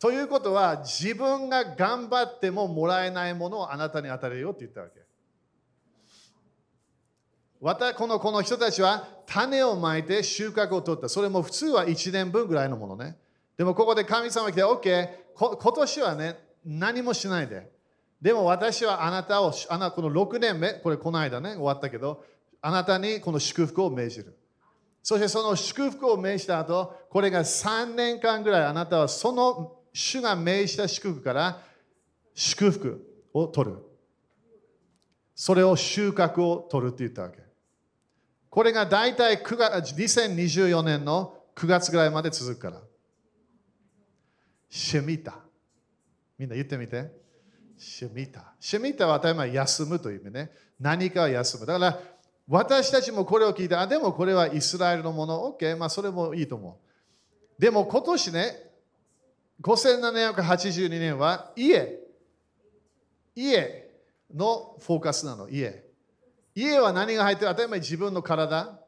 [0.04, 5.00] ということは、自分が頑張ってももらえないものをあなたに与えるよって言ったわけ。
[7.94, 11.08] このこの人たちは種をまいて収穫を取った。
[11.08, 13.16] それも普通は1年分ぐらいのものね。
[13.56, 17.72] でもここで神様が来て、OK、今年はね、何もしないで。
[18.20, 22.22] でも私はあなたを、あなこの6年目、これこの間ね、終わったけど、
[22.60, 24.36] あなたにこの祝福を命じる。
[25.02, 31.62] そしてその祝福を命じた後、これが3年間ぐらいあなたはその主が命じた祝福から
[32.34, 33.76] 祝福を取る。
[35.36, 37.38] それを収穫を取るって言ったわけ。
[38.50, 42.82] これが大体9月2024年の9月ぐらいまで続くから。
[44.68, 45.36] シェミタ。
[46.38, 47.12] みんな言ってみて。
[47.78, 48.52] シェミタ。
[48.58, 50.50] シェミタは当たり前休むという意味ね。
[50.80, 51.66] 何か休む。
[51.66, 52.00] だから
[52.48, 56.80] 私たちもこれを聞いて、あ、でもこれはイスラエルのもの、OK、まあそれもいいと思
[57.58, 57.60] う。
[57.60, 58.63] でも今年ね、
[59.62, 61.98] 5782年は家。
[63.34, 63.90] 家
[64.34, 65.84] のフォーカスなの、家。
[66.54, 67.50] 家は何が入ってる？
[67.50, 68.78] 当たり前自分の体、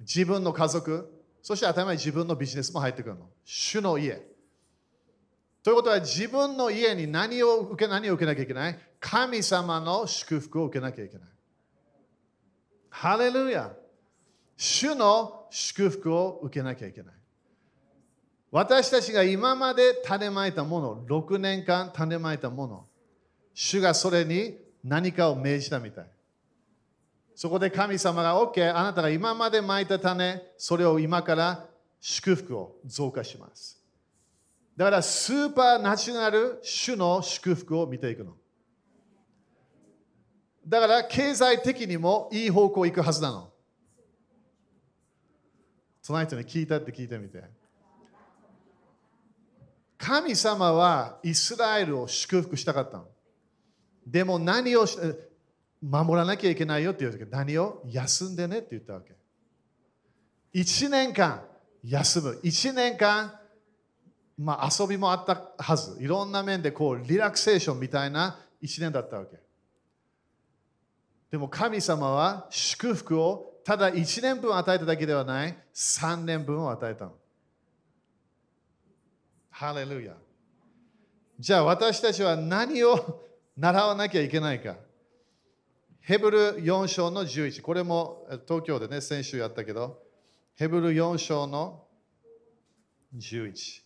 [0.00, 1.12] 自分の家族、
[1.42, 3.28] そして当たり前自分のビジネスも入ってくるの。
[3.44, 4.26] 主の家。
[5.62, 8.78] ということは自分の家に何を受け何を受けなきゃいけない？
[8.98, 11.28] 神様の祝福を受けなきゃいけない。
[12.88, 13.72] ハレルヤ
[14.56, 17.14] 主の祝福を受けなきゃいけない。
[18.50, 22.84] 私たちが今まで種まいたもの、6年間種まいたもの、
[23.54, 26.06] 主がそれに何かを命じたみたい。
[27.36, 31.66] そこで神様が OK、あなたが今までまいた種、それを今から
[32.00, 33.80] 祝福を増加します。
[34.76, 38.34] だからスーパーナチュラル主の祝福を見ていくの。
[40.66, 43.52] だから経済的にもいい方向行くはずなの。
[46.02, 47.59] その人に聞いたって聞いてみて。
[50.00, 53.04] 神様はイスラエルを祝福したかったの。
[54.06, 54.86] でも何を
[55.82, 59.14] 守らなきゃいけないよって言うけど、何を休んでねって言ったわけ。
[60.58, 61.42] 1年間
[61.84, 62.40] 休む。
[62.42, 63.38] 1年間、
[64.38, 66.02] まあ、遊びもあったはず。
[66.02, 69.36] いろんな面でこうリラクセーションみたいな1年だったわけ。
[71.30, 77.19] でも神様は祝福をただ1年分与えただけではない3年分を与えたの。
[79.60, 80.14] ハレルヤ。
[81.38, 83.20] じゃあ私たちは何を
[83.58, 84.76] 習わなきゃいけないか。
[86.00, 87.60] ヘブル4章の11。
[87.60, 90.02] これも東京でね、先週やったけど、
[90.54, 91.84] ヘブル4章の
[93.14, 93.82] 11。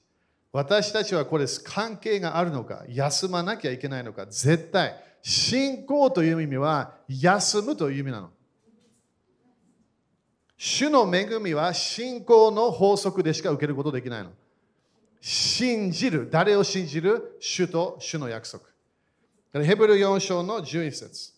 [0.53, 4.95] 私たちはこれ関係があるのか、休まなきゃいけないのか、絶対。
[5.23, 8.31] 信仰という意味は休むという意味なの。
[10.57, 14.31] 主の恵みは信仰の法則でしか受けることできないの。
[15.27, 16.29] 信じる。
[16.31, 17.39] 誰を信じる？
[17.41, 18.63] 主と主の約束。
[19.65, 21.33] ヘブル4章の11節。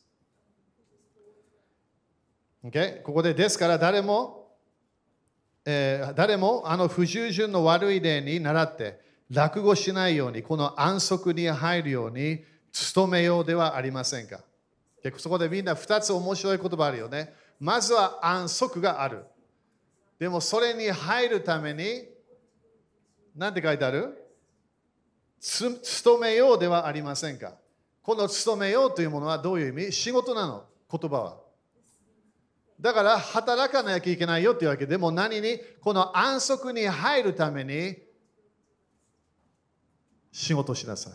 [2.65, 3.01] Okay?
[3.03, 4.49] ここで、ですから誰も、
[5.65, 8.99] えー、誰もあの不従順の悪い例に倣って
[9.31, 12.43] 落語しないように、この安息に入るように
[12.93, 14.41] 努めようではありませんか？
[15.19, 17.33] そこでみんな2つ面白い言葉あるよね。
[17.61, 19.25] まずは安息がある。
[20.19, 22.16] でもそれに入るために
[23.37, 24.23] 何て書いてある？
[25.39, 27.55] 勤めようではありませんか？
[28.03, 29.93] この勤めようというものはどういう意味？
[29.93, 30.65] 仕事なの？
[30.91, 31.37] 言葉は。
[32.81, 35.59] だから働かなきゃいけないよっていうわけでも何に？
[35.81, 37.97] この安息に入るために
[40.33, 41.13] 仕事しなさい。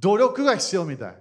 [0.00, 1.16] 努力が必要みたい。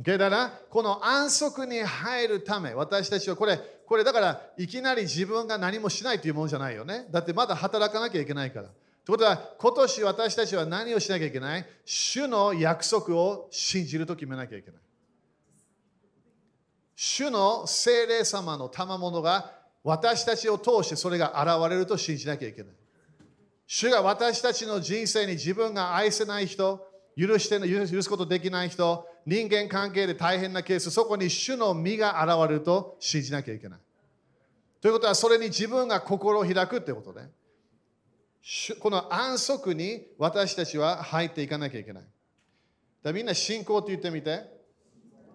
[0.00, 7.06] だからこの安息に入るため私たちはこれこれだからいきなり自分が何もしないというものじゃないよね。
[7.10, 8.66] だってまだ働かなきゃいけないから。
[8.66, 11.66] ということは今年私たちは何をしなきゃいけない？
[11.86, 14.80] 主の約束を信じると決めなきゃいけない。
[16.94, 22.72] 主の精霊様の賜物が私たちを通してそれが現れると信じなきゃいけない。
[23.66, 33.78] 主が私たちの人生に自分が愛せない人、許して許すことできない人、人間関係で大変なケース、そこに主の実が現れると信じなきゃいけない。
[34.80, 37.28] ということは、それに自分が心を開くということね。
[38.80, 42.04] この安息に私たちは入っていかなきゃいけない。
[43.02, 44.56] だみんな信仰と言ってみて。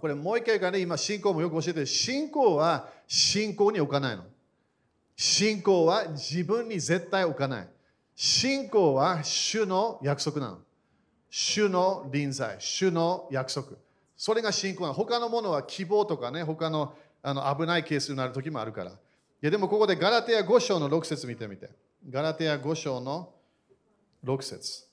[0.02, 1.86] これもう一回からね、今信仰もよく教えてる。
[1.86, 4.24] 信仰は信仰に置かないの。
[5.16, 7.68] 信仰は自分に絶対置かない。
[8.16, 10.62] 信仰は主の約束なの。
[11.30, 13.83] 主の臨在、主の約束。
[14.16, 14.94] それが信仰なの。
[14.94, 18.92] 他のものは希望とかね、他のあの危ないケースになる時もあるから。
[18.92, 18.96] い
[19.42, 21.70] やでもここでガラテヤ5章の6節見てみて。
[22.10, 23.34] ガラテヤ5章の
[24.26, 24.88] 6節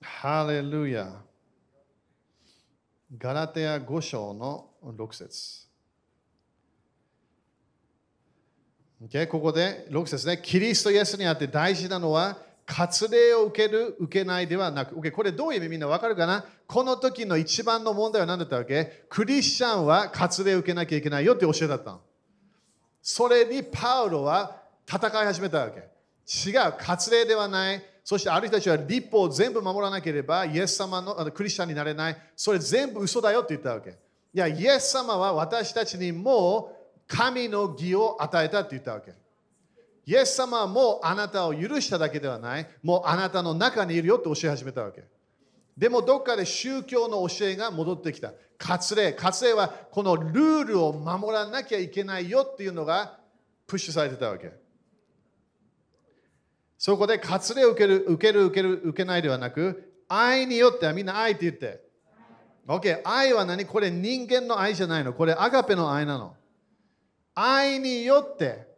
[0.00, 1.22] ハレルヤ。
[3.18, 5.68] ガラテヤ5章の6節
[9.02, 9.26] Okay?
[9.26, 10.38] ここで6節ね。
[10.42, 12.38] キリストイエスにあって大事なのは、
[12.72, 16.44] 割礼を受ける、受けないではなく、これどういう意味みんなわかるかな？
[16.68, 19.04] この時の一番の問題は何だったわけ？
[19.08, 22.00] クリスチャンは割礼を受けなきゃいけないよって教えだったの。
[23.02, 25.80] それにパウロは戦い始めたわけ。
[26.48, 27.82] 違う、割礼ではない。
[28.04, 32.16] そしてある人たちは立法を全部守らなければ、イエス様のクリスチャンになれない。
[32.36, 33.90] それ全部嘘だよって言ったわけ。
[33.90, 33.94] い
[34.32, 39.12] や、イエス様は私たちにもう神の義を与えたって言ったわけ。
[40.06, 45.04] イエス様はもうあなたを許しただけではない、もうあなたの中にいるよって教え始めたわけ。
[45.76, 48.32] でもどっかで宗教の教えが戻ってきた。
[48.58, 49.12] 割礼。
[49.14, 53.18] 割礼はこのルールを守らなきゃいけないよっていうのが
[53.66, 54.52] プッシュされてたわけ。
[56.76, 61.82] そこで割礼を受ける、受ける、受ける、受けないではなく、愛によってはみんな愛って言って。
[62.66, 63.64] OK、愛は何？
[63.64, 65.12] これ人間の愛じゃないの。
[65.12, 66.36] これアガペの愛なの。
[67.34, 68.69] 愛によって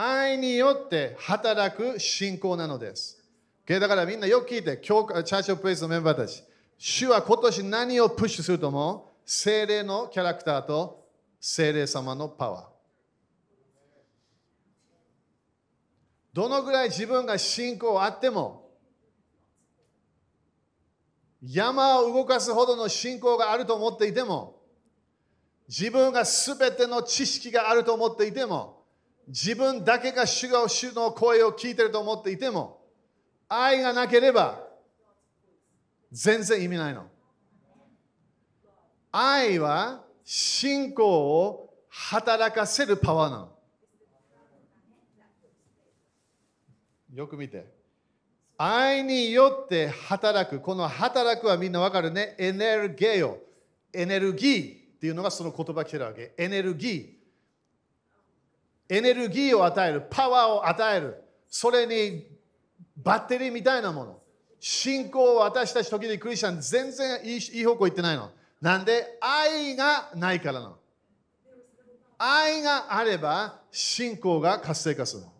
[0.00, 3.20] 愛によって働く信仰なのです。
[3.66, 6.44] だからみんなよく聞いて、チャーチオプレイスのメンバーたち。
[6.78, 9.28] 主は今年何をプッシュすると思う？
[9.28, 11.04] 精霊のキャラクターと
[11.40, 12.66] 精霊様のパワー。
[16.32, 18.70] どのぐらい自分が信仰あっても、
[21.42, 24.62] 山を動かすほどの信仰があると思っていても、
[25.68, 28.77] 自分がすべての知識があると思っていても、
[29.28, 32.80] 自分だけが主が主の声を聞いてると思っていても、
[33.46, 34.58] 愛がなければ
[36.10, 37.06] 全然意味ないの。
[39.12, 43.52] 愛は信仰を働かせるパワーなの。
[47.14, 47.66] よく見て。
[48.56, 50.60] 愛によって働く。
[50.60, 52.34] この働くはみんなわかるね。
[52.38, 53.38] エネルギーを。
[53.92, 56.32] エネルギーっていうのがその言葉来てるわけ。
[56.38, 57.17] エネルギー。
[58.88, 60.06] エネルギーを与える。
[60.08, 61.22] パワーを与える。
[61.48, 62.26] それに
[62.96, 64.18] バッテリーみたいなもの。
[64.60, 68.30] 信仰を私たち時々クリスチャン全然いいいい方向行ってないの。
[68.60, 70.78] なんで愛がないからなの。
[72.18, 75.32] 愛があれば信仰が活性化するの。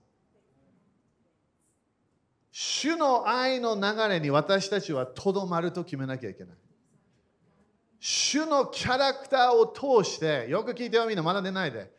[2.52, 6.56] 主の愛の流れに私たちはとどまると決めなきゃいけない。
[8.00, 11.90] 主のキャラクターを通して、よく聞いてよみんな、まだ寝ないで。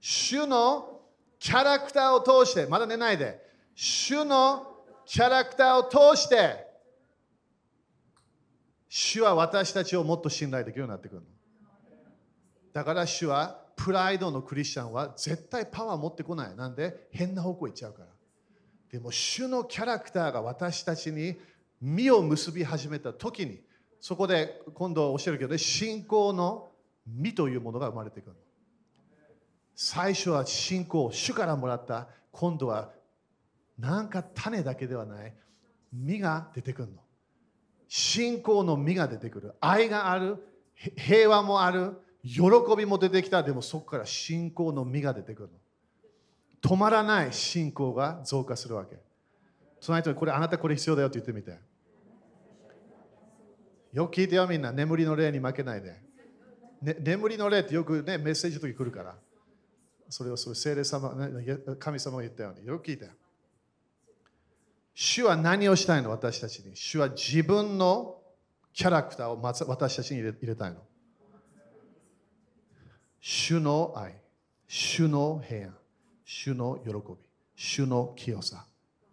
[0.00, 0.95] 主の
[1.38, 3.44] キャラクターを通して、まだ寝ないで。
[3.74, 4.66] 主の
[5.04, 6.66] キャラクターを通して、
[8.88, 11.26] 主は私たちをもっと信頼できるようになってくるの。
[12.72, 16.56] だから主はプライドのクリスチャンは絶対パワー持ってこない。
[16.56, 18.08] なんで変な方向行っちゃうから。
[18.90, 21.36] でも主のキャラクターが私たちに
[21.80, 23.60] 実を結び始めた時に
[24.00, 26.70] そこで今度教えるけど、ね、信仰の
[27.06, 28.36] 実というものが生まれてくる
[29.76, 32.08] 最初は信仰主からもらった。
[32.32, 32.90] 今度は
[33.78, 35.34] なんか種だけではない。
[35.92, 36.94] 実が出てくるの。
[37.86, 39.54] 信仰の実が出てくる。
[39.60, 40.42] 愛がある。
[40.96, 41.92] 平和もある。
[42.24, 42.40] 喜
[42.76, 43.42] びも出てきた。
[43.42, 45.54] でもそこから信仰の実が出てくるの。
[46.62, 48.96] 止まらない信仰が増加するわけ。
[49.78, 51.58] その人にこれあなたこれ必要だよって言ってみて。
[53.92, 56.00] よく聞いてよみんな、眠りの霊に負けないで。
[56.80, 59.14] ね、眠りの霊ってよくね、メッセージの時来るから。
[60.08, 61.14] それをそれ聖霊様、
[61.78, 62.66] 神様が言ったように。
[62.66, 63.08] よく聞いて。
[64.94, 66.10] 主は何をしたいの？
[66.10, 66.74] 私たちに。
[66.74, 68.18] 主は自分の
[68.72, 70.78] キャラクターを私たちに入れたいの。
[73.20, 74.14] 主の愛、
[74.68, 75.74] 主の平安。
[76.24, 77.16] 主の喜び、
[77.54, 78.64] 主の清さ。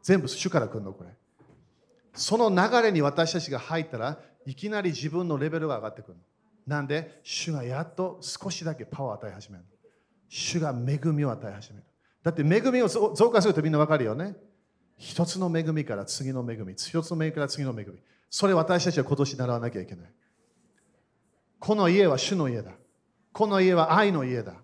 [0.01, 1.11] 全部主から来るの、これ。
[2.13, 6.19] その流れに私たちが入ったらいきなり自分のレベルが上がってくるの。
[6.65, 9.63] なんで、主がやっと少しだけパワーを与え始める。
[10.29, 11.83] 主が恵みを与え始める。
[12.23, 14.35] だって恵みを増加するとみんなわかるよね。
[14.97, 17.99] 一つの恵みから次の恵み、一つの恵みから次の恵み。
[18.29, 20.11] それ私たちは今年習わなきゃいけない。
[21.59, 22.71] この家は主の家だ。
[23.31, 24.55] この家は愛の家だ。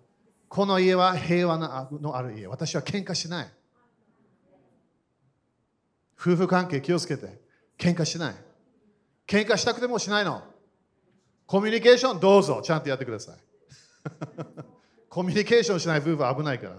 [0.48, 2.46] この家は平和のある家。
[2.46, 3.52] 私は喧嘩しない。
[6.18, 7.40] 夫婦関係気をつけて。
[7.78, 8.34] 喧嘩しない。
[9.26, 10.42] 喧嘩したくてもしないの。
[11.46, 12.60] コミュニケーションどうぞ。
[12.62, 13.36] ちゃんとやってください。
[15.10, 16.76] コミュニケーションしない夫婦は危ないから。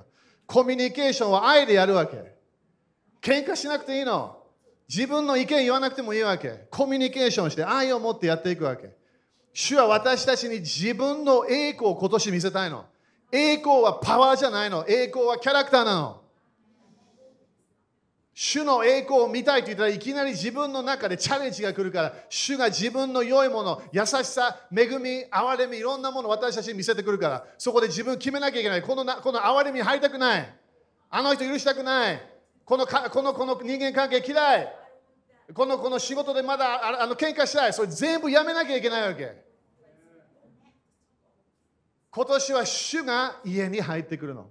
[0.47, 2.17] コミュニケーションは愛でやるわけ。
[3.21, 4.38] 喧嘩しなくていいの。
[4.88, 6.65] 自分の意見言わなくてもいいわけ。
[6.71, 8.89] コミュニケーションして愛を持ってやっていくわけ。
[9.53, 12.86] 主は私たちに自分の栄光を今年見せたいの。
[13.34, 14.86] 栄光はパワーじゃないの。
[14.88, 16.20] 栄光はキャラクターなの。
[18.44, 28.82] 主の栄光を見たいと言ったらいきなり自分の中でチャレンジが来るから、主が自分の良いもの、優しさ、恵み、憐れみ、いろんなものを私たちに見せてくるから、そこで自分決めなきゃいけない。
[28.82, 30.56] このなこの憐れみ入りたくない。
[31.12, 32.22] あの人許したくない。
[32.66, 34.76] このかこのこの人間関係嫌い。
[35.54, 37.74] このこの仕事でまだああの喧嘩したい。
[37.74, 39.36] それ全部やめなきゃいけないわけ。
[42.10, 44.50] 今年は主が家に入ってくるの。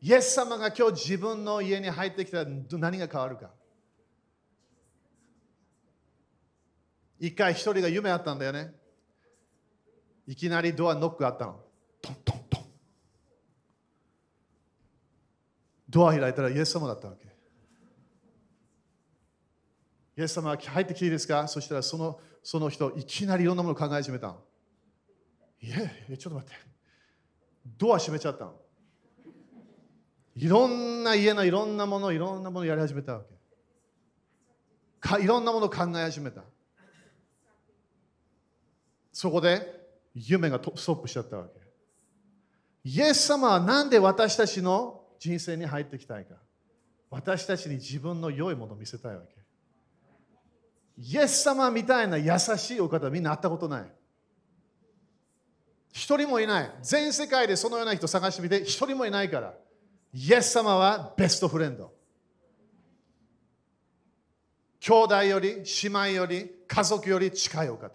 [0.00, 3.50] イエス様が今日自分の家に入ってきたら何が変わるか。
[7.18, 8.72] 一回一人が夢あったんだよね。
[10.26, 11.60] いきなりドアノックあったの。
[12.00, 12.64] トントントン。
[15.88, 17.26] ドア開いたらイエス様だったわけ。
[20.16, 21.48] イエス様が入ってきていいですか？
[21.48, 24.44] そしたらそのその人いきなりいろんなものを考え始めたの。
[25.60, 26.56] いえ、ちょっと待って。
[27.78, 28.54] ドア閉めちゃったの。
[30.38, 33.34] いろんな家のいろんなもの、いろんなものやり始めたわけ。
[35.00, 36.42] かいろんなものを考え始めた。
[39.12, 41.58] そこで夢がストップしちゃったわけ。
[42.84, 46.36] イエス様はなんで私たちの人生に入ってきたいか
[47.10, 49.34] 私たちに自分の良いものを見せたいわけ。
[50.98, 53.92] イエス様みたいな優しいお方みんな会ったことない。
[55.90, 56.70] 一人もいない。
[56.80, 59.54] 全世界でそのような人探してみて、一人もいないから。
[60.12, 61.92] イエス様はベストフレンド。
[64.80, 67.90] 兄弟より、姉妹より、家族より近いお方。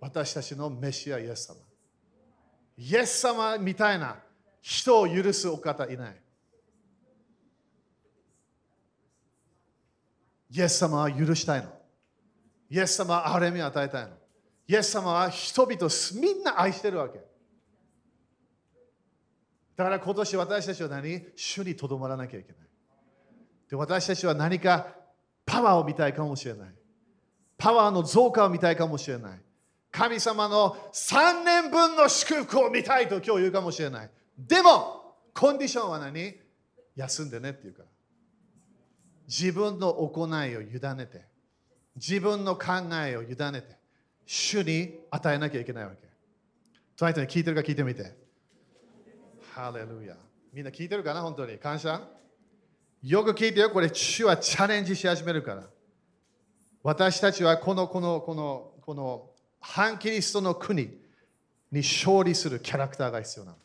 [0.00, 1.56] 私たちのメシアイエス様。
[2.76, 4.16] イエス様みたいな
[4.60, 6.16] 人を許すお方いない。
[10.50, 11.68] イエス様は許したいの。
[12.70, 14.12] イエス様は憐れみを与えたいの。
[14.66, 15.88] イエス様は人々
[16.20, 17.20] みんな愛してるわけ。
[19.76, 21.22] だから今年私たちは何？
[21.34, 22.58] 主にとどまらなきゃいけない。
[23.68, 24.88] で私たちは何か
[25.44, 26.68] パワーを見たいかもしれない。
[27.58, 29.40] パワーの増加を見たいかもしれない。
[29.90, 34.10] 神様の3年分の祝福を見たいと今日言うかもしれない。
[34.38, 36.34] でも、コンディションは何？
[36.96, 37.88] 休んでねって言うから。
[39.26, 40.66] 自分の行いを委
[40.96, 41.24] ねて、
[41.96, 42.72] 自分の考
[43.04, 43.76] えを委ねて、
[44.26, 45.96] 主に与えなきゃいけないわけ。
[46.96, 48.23] トライトに聞いてるか聞いてみて。
[49.54, 50.16] ハレルヤ。
[50.52, 51.58] みんな聞いてるかな本当に？
[51.58, 52.02] 感謝？
[53.04, 53.70] よく聞いてよ。
[53.70, 55.62] これ、主はチャレンジし始めるから。
[56.82, 59.30] 私たちはこの、この、この、この、
[59.60, 60.98] 反キリストの国
[61.70, 63.58] に勝利するキャラクターが必要なの。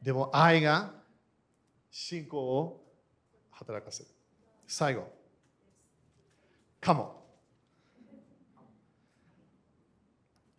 [0.00, 0.94] でも愛が
[1.90, 2.82] 信仰を
[3.50, 4.08] 働かせる。
[4.66, 5.06] 最後。
[6.80, 7.22] かも。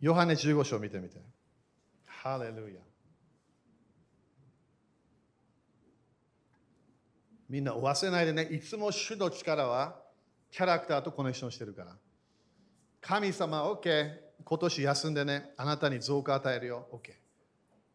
[0.00, 1.25] ヨハネ15章を見てみて。
[2.26, 2.80] ハレルヤ。
[7.48, 9.94] みんな忘れないでね、いつも主の力は
[10.50, 11.96] キャラクターとコネクションしてるから。
[13.00, 14.10] 神様、OK。
[14.44, 16.88] 今年休んでね、あなたに増加与えるよ。
[16.92, 17.12] OK。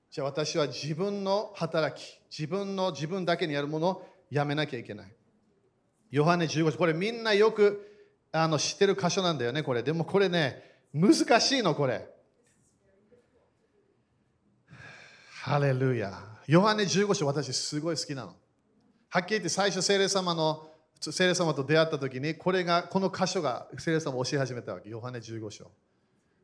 [0.09, 5.13] じゃあ私は自分の働き、自分の自分だけにやるものをやめなきゃいけない。
[6.09, 7.85] ヨハネ15章、これみんなよく
[8.31, 9.83] あの知ってる箇所なんだよね、これ。
[9.83, 12.07] でもこれね、難しいの、これ。
[15.43, 16.13] ハレルヤ。
[16.45, 18.35] ヨハネ15章、私すごい好きなの。
[19.09, 20.67] はっきり言って最初、聖霊様の
[20.99, 24.89] 聖霊様と出会った時に、これが、この箇所が聖霊様を教え始めたわけ。
[24.89, 25.71] ヨハネ15章。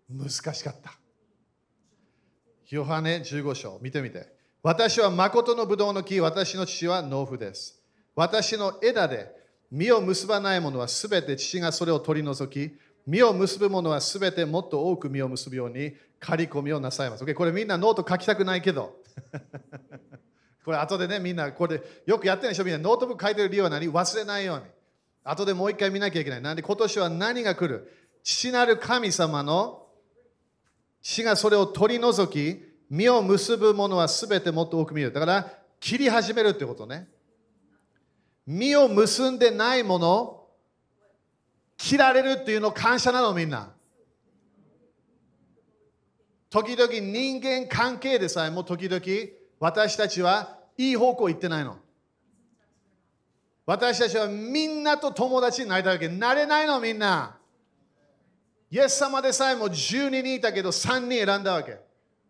[0.09, 0.97] 難しかった。
[2.69, 4.35] ヨハネ15章、見てみて。
[4.63, 7.79] 私は誠のブドウの木、私の父は農夫です。
[8.15, 9.29] 私の枝で
[9.69, 12.75] 実を結ばないものはすべて父がそれを取り除き、
[13.05, 17.24] 実を結ぶものはすべてもっと多く実を結ぶように刈り込みをなさいます。
[17.24, 17.34] Okay?
[17.34, 18.97] これみんなノート書きたくないけど。
[20.65, 23.89] これ後でね、みんなこれよくやってるでしょみんなノートブック書いてる理由は何？
[23.89, 24.65] 忘れないように。
[25.24, 26.41] 後でもう一回見なきゃいけない。
[26.41, 27.91] なんで今年は何が来る？
[28.24, 29.88] 父なる神様の
[31.01, 35.13] 父がそれを取り除き、実を結ぶものはすべてもっと多く見る。
[35.13, 37.07] だから切り始めるってことね。
[38.45, 40.43] 実を結んでないもの
[41.78, 43.72] 切られるっていうの感謝なのみんな
[46.49, 49.03] 時々人間関係でさえも時々
[49.59, 51.77] 私たちはいい方向行ってないの。
[53.65, 56.07] 私たちはみんなと友達になりたいわけ。
[56.07, 57.37] なれないのみんな。
[58.71, 61.77] イエス様でさえも12人いたけど3人選んだわけ。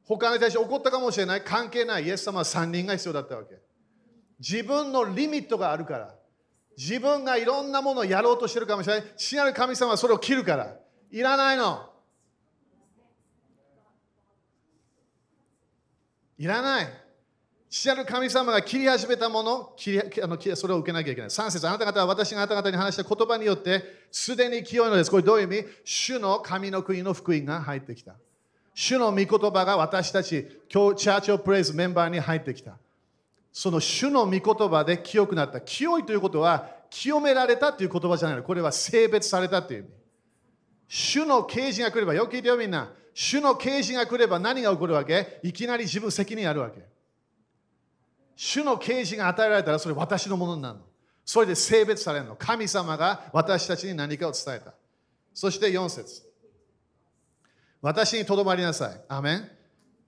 [0.03, 1.43] 他の人たち怒ったかもしれない。
[1.43, 2.05] 関係ない。
[2.05, 3.55] イエス様は3人が必要だったわけ。
[4.39, 6.15] 自分のリミットがあるから。
[6.78, 9.13] 自分がいろんなものをやろうとしてるかもしれない。
[9.18, 10.76] 父なる神様はそれを切るから。
[11.11, 11.89] いらないの。
[16.38, 16.88] いらない
[17.70, 25.68] 父なる神様が切り始めたもの切りあのそれを受けなきゃいけない3節あなた方は私があなた方に話した言葉によってすでに清いのですこれどういう意味？
[25.84, 28.16] 主の神の国の福音が入ってきた
[28.74, 32.78] 主の御言葉が私たち今日チャーチオプレイズメンバーに入ってきた
[33.58, 35.60] その主の御言葉で清くなった。
[35.62, 38.44] 清いということは、清められたという言葉じゃないの。
[38.44, 39.90] これは性別されたという意味。
[40.88, 42.92] 主の啓示が来れば、よく聞いてよみんな。
[43.20, 45.39] 主の啓示が来れば何が起こるわけ？
[45.41, 46.86] いきなり自分責任あるわけ。
[48.36, 50.84] 主の啓示が与えられたらそれ私のものになるの。
[51.26, 52.36] それで性別されるの。
[52.36, 54.76] 神様が私たちに何かを伝えた。
[55.34, 56.22] そして4節
[57.82, 59.01] 私にとどまりなさい。
[59.07, 59.49] アメン。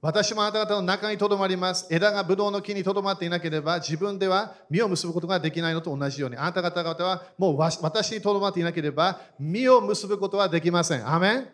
[0.01, 1.87] 私もあなた方の中にとどまります。
[1.89, 11.11] 枝がブドウの木にとどまっていなければ、自分では実を結ぶことができないのと同じように、あなた方々はもう私にとどまっていなければ、実を結ぶことはできません。
[11.11, 11.49] アメン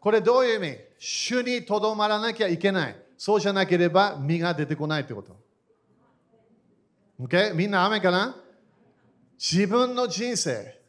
[0.00, 0.78] これどういう意味？
[0.98, 2.96] 主にとどまらなきゃいけない。
[3.16, 5.36] そうじゃなければ実が出てこないということ。
[7.20, 7.52] Okay?
[7.52, 8.36] みんなアメンかな？
[9.36, 10.80] 自分の人生、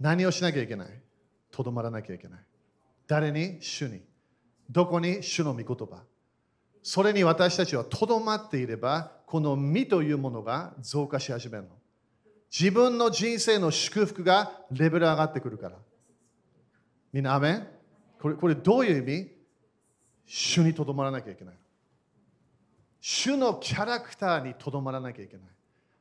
[0.00, 0.88] 何をしなきゃいけない？
[1.50, 2.40] とどまらなきゃいけない。
[3.06, 3.58] 誰に？
[3.60, 4.00] 主に。
[4.70, 5.22] どこに？
[5.22, 6.02] 主の御言葉。
[6.82, 11.70] それに私たちはとどまっていれば、この身というものが増加し始めるの。
[12.50, 15.76] 自分の人生の祝福がレベル上がってくるから。
[17.12, 17.66] みんな、アメ
[18.20, 19.30] これこれどういう意味？
[20.26, 21.54] 主にとどまらなきゃいけない。
[23.00, 25.46] 主のキャラクターにとどまらなきゃいけない。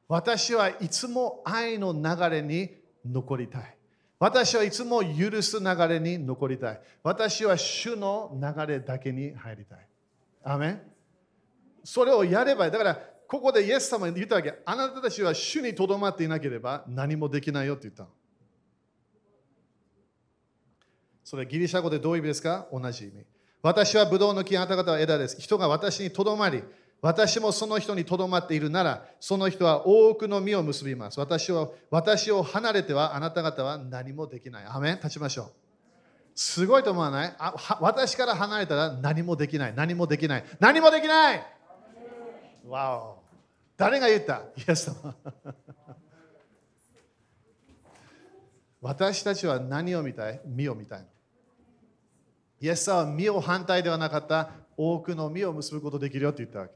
[0.07, 2.71] 私はいつも愛の流れに
[3.05, 3.77] 残りたい。
[4.17, 6.81] 私はいつも許す流れに残りたい。
[7.03, 9.87] 私は主の流れだけに入りたい。
[10.43, 10.81] アメン？
[11.83, 12.69] それをやれば。
[12.71, 14.53] だから、ここでイエス様に言ったわけ。
[14.65, 18.09] あなたたちは主にとどまっていなければ何もできないよって言ったの。
[21.25, 22.67] それギリシャ語でどういう意味ですか？
[22.71, 23.25] 同じ意味。
[23.63, 25.41] 私はブドウの木、あなた方は枝です。
[25.41, 26.63] 人が私にとどまり、
[27.01, 31.19] 私もその人にとどまっているなら、その人は多くの実を結びます。
[31.19, 34.65] 私を私を離れてはあなた方は何もできない。
[34.67, 35.51] アメン立ちましょう。
[36.35, 37.35] すごいと思わない？
[37.39, 39.73] あ私から離れたら何もできない。
[39.75, 40.43] 何もできない。
[40.59, 41.43] 何もできない
[42.67, 43.17] わお。
[43.77, 44.43] 誰が言った？
[44.57, 45.15] イエス様。
[48.81, 50.39] 私たちは何を見たい？
[50.45, 51.07] 実を見たいの。
[52.61, 56.73] イエス様は実を反対ではなかった多くの実を結ぶことできるよって言ったわけ。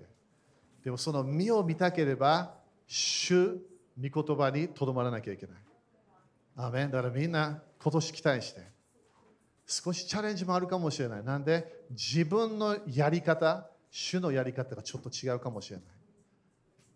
[0.83, 2.53] でもその実を見たければ、
[2.87, 3.57] 主、
[4.01, 5.55] 御言葉にとどまらなきゃいけない。
[6.55, 8.61] アメンだからみんな今年期待して。
[9.65, 11.23] 少しチャレンジもあるかもしれない。
[11.23, 15.85] なんで自分のやり方、主のやり方がちょっと違うかもしれない。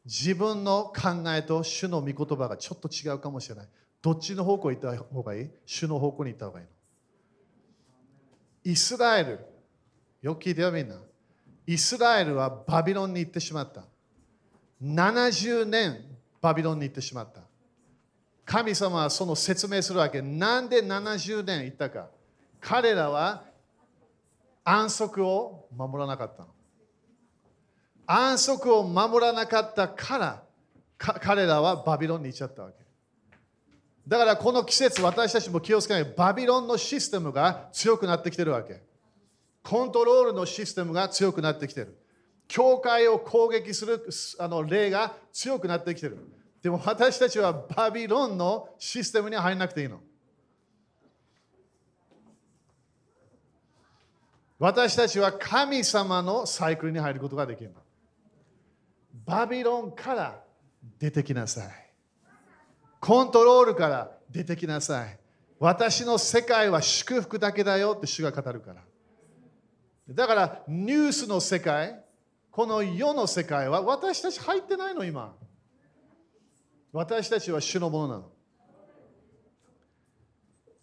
[0.06, 3.68] 自分の考えと主の御言葉がちょっと違うかもしれない。
[4.02, 5.50] どっちの方向に行った方がいい？
[5.66, 6.72] 主の方向に行った方がいいの。
[8.64, 9.40] イスラエル、
[10.22, 10.96] よく聞いてよみんな。
[11.66, 13.84] イスラエルはバビロンに行ってしまった。
[14.82, 16.02] 70年
[16.42, 17.42] バビロンに行ってしまった。
[18.46, 20.22] 神様はその説明するわけ。
[20.22, 22.08] なんで70年行ったか。
[22.60, 23.44] 彼らは
[24.64, 26.50] 安息を守らなかったの。
[28.06, 30.44] 安息を守らなかったから
[30.98, 32.83] 彼らはバビロンに行っちゃったわけ。
[34.08, 38.82] だからこの季節私たちも気をつけないバビロンのシステムが強くなってきてるわけ。
[39.64, 41.98] コントロールのシステムが強くなってきてる。
[42.50, 44.06] 教会を攻撃する
[44.40, 46.18] あの例が強くなってきてる。
[46.62, 50.02] でも私たちはバビロンのシステムに入らなくていいの。
[54.60, 57.76] 私たちは神様のサイクルに入ることができるの。
[59.26, 60.44] バビロンから
[61.00, 61.83] 出てきなさい。
[63.04, 65.20] コントロールから出てきなさい。
[65.60, 68.82] 私の世界は祝福だけだよって主が語るから。
[70.10, 72.02] だからニュースの世界、
[72.50, 75.36] この世の世界は私たち入ってないの今。
[76.94, 78.32] 私たちは主のものなの。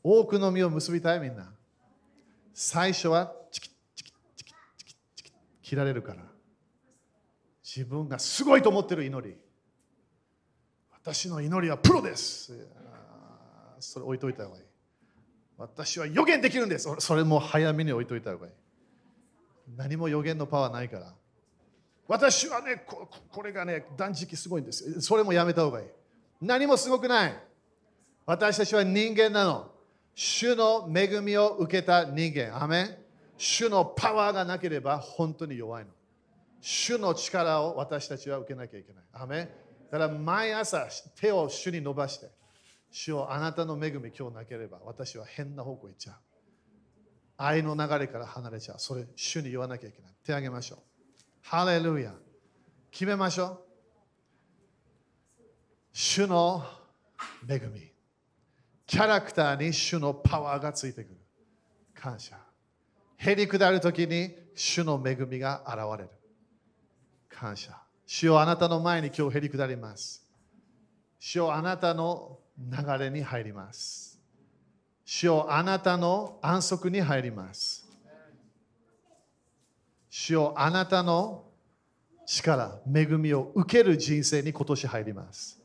[0.02, 1.50] 多くの実を結びたいみんな。
[2.52, 6.22] 最初はチキッチキッチキッチキッチキッ切られるから。
[7.64, 9.38] 自分がすごいと思ってる祈り
[11.02, 12.52] 私の祈りはプロです。
[13.78, 14.64] それ置いといた方がいい。
[15.56, 16.88] 私は予言できるんです。
[16.98, 18.52] それも早めに置いといた方がいい。
[19.76, 21.14] 何も予言のパワーないから。
[22.06, 25.86] 私はねここれがね断食すごいんですそれもやめた方がいい。
[26.40, 27.34] 何もすごくない。
[28.26, 29.70] 私たちは人間なの。
[30.14, 32.62] 主の恵みを受けた人間。
[32.62, 32.96] アメン。
[33.38, 35.90] 主のパワーがなければ本当に弱いの。
[36.60, 39.04] 主の力を私たちは受けなきゃいけない。
[39.14, 39.48] アメ
[39.90, 40.86] だから毎朝
[41.16, 42.30] 手を主に伸ばして、
[42.90, 46.16] 主をあなたの恵み今日なければ私は変な方向行っちゃう。
[47.36, 48.76] 愛の流れから離れちゃう。
[48.78, 50.12] それ、主に言わなきゃいけない。
[50.24, 50.78] 手あげましょう。
[51.42, 52.12] ハレルヤ。
[52.90, 53.58] 決めましょう。
[55.92, 56.62] 主の
[57.48, 57.92] 恵み。
[58.86, 61.16] キャラクターに主のパワーがついてくる。
[61.94, 62.36] 感謝。
[63.16, 66.10] へり下るときに主の恵みが現れる。
[67.28, 67.89] 感謝。
[68.12, 70.20] 主よあなたの前に今日へり下ります。
[71.20, 74.18] 主よあなたの流れに入ります。
[75.04, 77.88] 主よあなたの安息に入ります。
[80.08, 81.44] 主よあなたの
[82.26, 85.60] 力、恵みを受ける人生に今年入ります。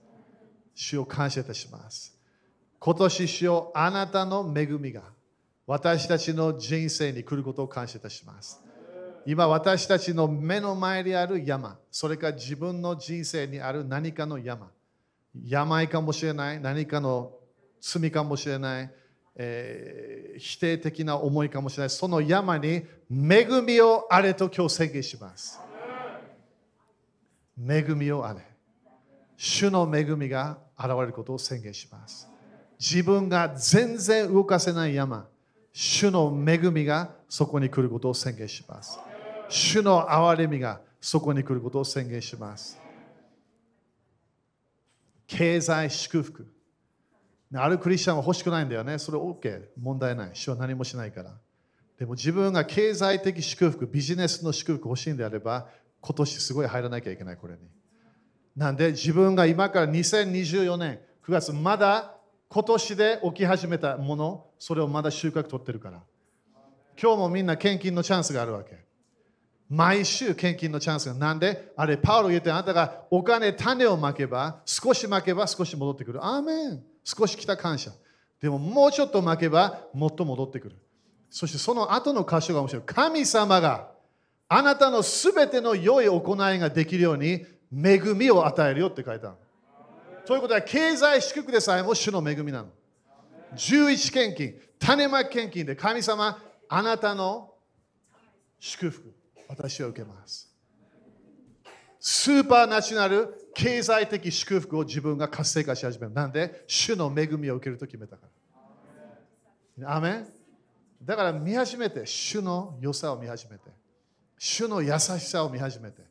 [0.76, 2.16] 主を感謝いたします。
[2.78, 5.02] 今年主よあなたの恵みが
[5.66, 8.64] 私たちの人生に来ることを感謝いたします。
[9.26, 14.70] 今私たちの目の前にある山、それか自分の人生にある何かの山、
[15.44, 17.34] 病かもしれない、何かの
[17.82, 18.92] 罪かもしれない、
[19.36, 25.60] えー、否定的な思いかもしれない、その山に恵みをあれと今日宣言します。
[27.68, 28.42] 恵みをあれ。
[29.38, 32.30] 主の恵みが現れることを宣言します。
[32.80, 35.28] 自分が全然動かせない山、
[35.74, 39.00] 主の恵みがそこに来ることを宣言します。
[39.50, 42.80] 主の憐れみがそこに来ることを宣言します。
[45.28, 46.48] 経済祝福。
[47.54, 48.98] あるクリスチャンは欲しくないんだよね。
[48.98, 49.70] それ OK。
[49.80, 50.30] 問題ない。
[50.34, 51.32] 主は何もしないから。
[51.98, 55.70] でも自分が経済的祝福、ビジネスの祝福欲しいんであれば、
[56.02, 57.60] 今年すごい入らなきゃいけない、これに。
[58.56, 62.16] なんで自分が今から2024年9月、まだ
[62.50, 66.02] 今年で起き始めたもの、それをまだ収穫取ってるから。
[67.02, 68.86] 今日もみんな献金のチャンスがあるわけ。
[69.70, 71.16] 毎週献金のチャンスが。
[71.16, 71.72] なんで？
[71.76, 76.24] あれ、パウロ言ってあなたがお金、種をまけば、少しまけば少し戻ってくる。
[76.24, 77.91] アーメン少し来た感謝。
[78.41, 80.76] でももうちょっとまけばもっと戻ってくる。
[81.30, 82.84] そしてその後の箇所が面白い。
[82.86, 83.89] 神様が
[84.47, 89.36] あなたのすべての良い行いができるように恵みを与えるよって書いてある。
[90.28, 92.70] ということは経済祝福でさえも主の恵みなの。
[93.55, 96.39] 11献金、種まき献金で神様、
[96.70, 97.53] あなたの
[98.59, 99.13] 祝福、
[99.58, 100.51] 私は受けます。
[101.99, 106.14] スーパーナチュラル経済的祝福を自分が活性化し始める。
[106.14, 108.28] なんで、主の恵みを受けると決めたか
[109.80, 109.95] ら。
[109.95, 110.28] アメン？
[111.01, 113.64] だから見始めて、主の良さを見始めて、
[114.38, 116.01] 主の優しさを見始めて、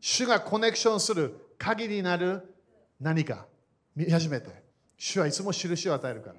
[0.00, 2.54] 主がコネクションする限りになる
[3.00, 3.46] 何か
[3.94, 4.50] 見始めて、
[4.96, 6.34] 主はいつも印を与えるから。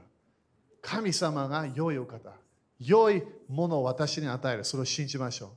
[0.81, 2.31] 神様が良いお方、
[2.79, 4.63] 良いものを私に与える。
[4.63, 5.49] それを信じましょう。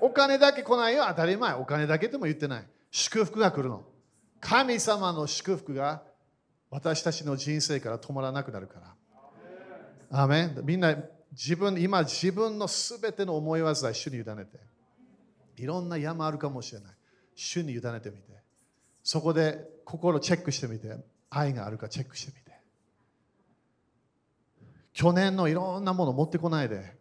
[0.00, 1.54] お金だけ来ないよ、当たり前。
[1.54, 2.66] お金だけでも言ってない。
[2.90, 3.84] 祝福が来るの。
[4.40, 6.02] 神様の祝福が
[6.70, 8.80] 私たちの人生から止まらなくなるか
[10.10, 10.22] ら。
[10.22, 10.96] アメンみんな
[11.30, 14.58] 自分、今自分のすべての思い煩い、主に委ねて。
[15.56, 16.92] いろんな山あるかもしれない。
[17.34, 18.22] 主に委ねてみて。
[19.02, 20.96] そこで心チェックしてみて。
[21.30, 22.52] 愛があるかチェックしてみて。
[24.92, 26.94] 去年のいろんなもの持ってこないで。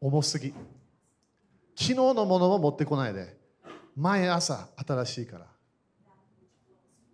[0.00, 0.54] 重すぎ。
[1.76, 3.36] 昨日のものも持ってこないで。
[3.96, 5.46] 毎朝新しいから。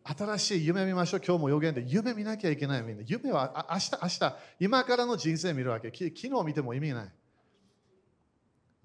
[0.03, 1.23] 新しい夢見ましょう。
[1.25, 3.05] 今日も予言で夢見なきゃいけないみんな。
[3.07, 5.89] 夢は明日、明日、今からの人生見るわけ。
[5.89, 7.13] 昨日見ても意味ない。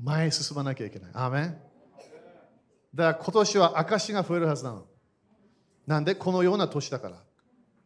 [0.01, 1.11] 前へ進まなきゃいけない。
[1.13, 1.57] アーメン
[2.93, 4.85] だから今年は証が増えるはずなの。
[5.87, 6.15] なんで？
[6.15, 7.23] このような年だから。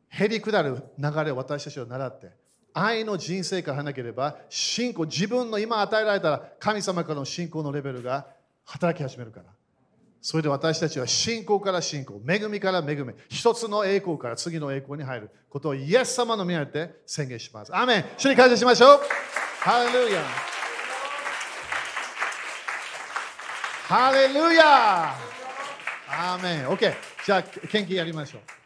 [0.10, 2.32] へりくだる流れを私たちは習って。
[2.74, 8.28] 愛の人生からなければ、信仰、自分の今与えられた神様からの信仰のレベルが
[8.65, 9.45] 働き始めるから。
[10.22, 17.76] それで私たちは信仰から信仰、恵みから恵み、一つの栄光から次の栄光に入ることをイエス様の皆で宣言します。
[17.76, 18.99] アメン主に感謝しましょう。
[19.61, 20.22] ハレルヤ
[23.88, 25.15] ハレルヤ
[26.09, 26.93] アーメン !OK。
[27.26, 28.59] じゃあ、献金やりましょう。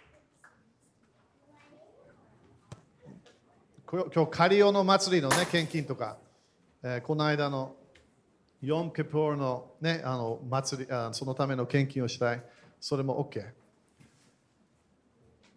[3.95, 6.17] 今日、カリオの祭りのね、献金とか、
[6.81, 7.75] えー、この間の
[8.59, 12.43] ヨン・ケプールの,、ね、あの祭りあそのための献金をしたい。
[12.79, 13.45] それも OK。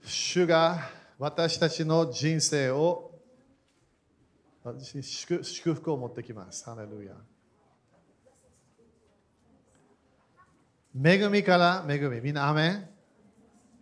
[0.05, 0.87] 主が
[1.18, 3.11] 私たちの人生を
[5.01, 6.62] 祝祝福を持ってきます。
[6.66, 7.14] ハレルヤ。
[11.03, 12.20] 恵みから恵み。
[12.20, 12.87] みんな、アメン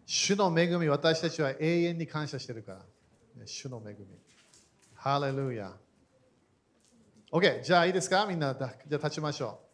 [0.07, 2.86] 主の恵み、私たちは永遠に感謝してるから。
[3.46, 4.24] 主の恵み。
[5.05, 5.70] ハレルヤ。
[7.30, 8.24] OK、じゃあいいですか？
[8.26, 9.66] みんな、じゃあ立ちましょう。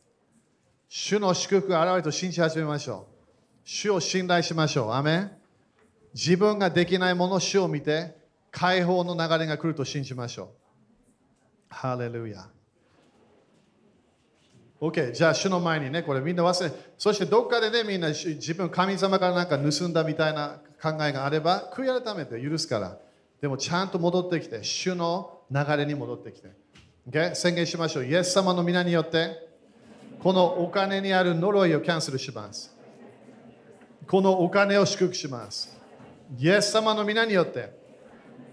[0.88, 3.14] 主の祝福が現れと信じ始めましょう。
[3.62, 4.90] 主を信頼しましょう。
[4.90, 5.30] アメン
[6.14, 8.16] 自分ができないもの主を見て、
[8.50, 10.48] 解放の流れが来ると信じましょう。
[11.68, 12.48] ハレルヤ。
[14.80, 22.98] OK、じゃあ主の前にね、これみんな忘れ、そしてどっかでね、みんな自分、神様からなんか盗んだみたいな考えがあれば、悔い改めて許すから。
[23.40, 26.48] でもちゃんと戻ってきて、主の流れに戻ってきて。
[27.08, 27.34] Okay?
[27.34, 28.06] 宣言しましょう。
[28.06, 29.48] イエス様の皆によって、
[30.22, 32.76] このお金にある呪いをキャンセルします。
[34.06, 35.76] このお金を祝福します。
[36.38, 37.72] イエス様の皆によって、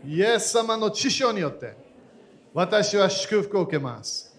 [0.05, 1.75] イエス様の知性によって、
[2.53, 4.33] 私は祝福を受けます。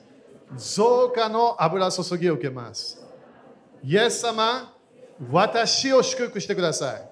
[0.56, 3.04] 増加の油注ぎを受けます。
[3.84, 4.74] イエス様、
[5.30, 7.07] 私を祝福してください。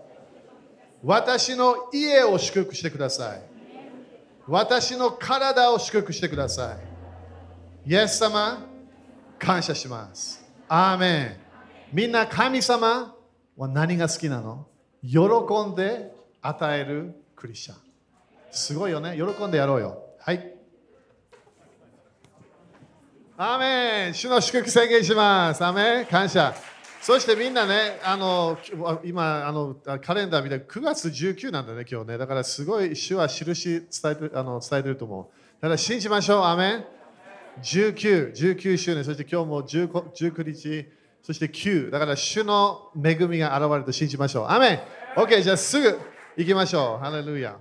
[1.02, 3.42] 私の家を祝福してください。
[4.48, 6.76] 私の体を祝福してくださ
[7.86, 7.90] い。
[7.90, 8.66] イエス様、
[9.38, 10.44] 感謝します。
[10.68, 11.36] アーメン。
[11.92, 13.14] みんな神様
[13.56, 14.66] は何が好きなの？
[15.02, 15.18] 喜
[15.70, 17.76] んで与えるクリスチャン。
[18.50, 19.16] すごいよね。
[19.16, 20.02] 喜んでやろうよ。
[20.18, 20.52] はい。
[23.36, 25.64] アーメン主の祝福宣言します。
[25.64, 26.54] アーメン感謝。
[27.06, 28.58] そしてみんなね、あの
[29.04, 32.18] 今あの、カレンダー見て9月19なんだね、今日ね。
[32.18, 35.62] だからすごい主は印伝えてあの伝えてると思う。
[35.62, 36.42] だから信じましょう。
[36.42, 36.84] アメン
[37.62, 40.88] 19、19周年、そして今日も19 19日、
[41.22, 44.46] そして9、だから主の恵みが現れると信じましょう。
[44.48, 44.80] アメン
[45.14, 46.00] !OK、じゃあすぐ
[46.36, 47.04] 行きましょう。
[47.04, 47.56] ハレルヤ。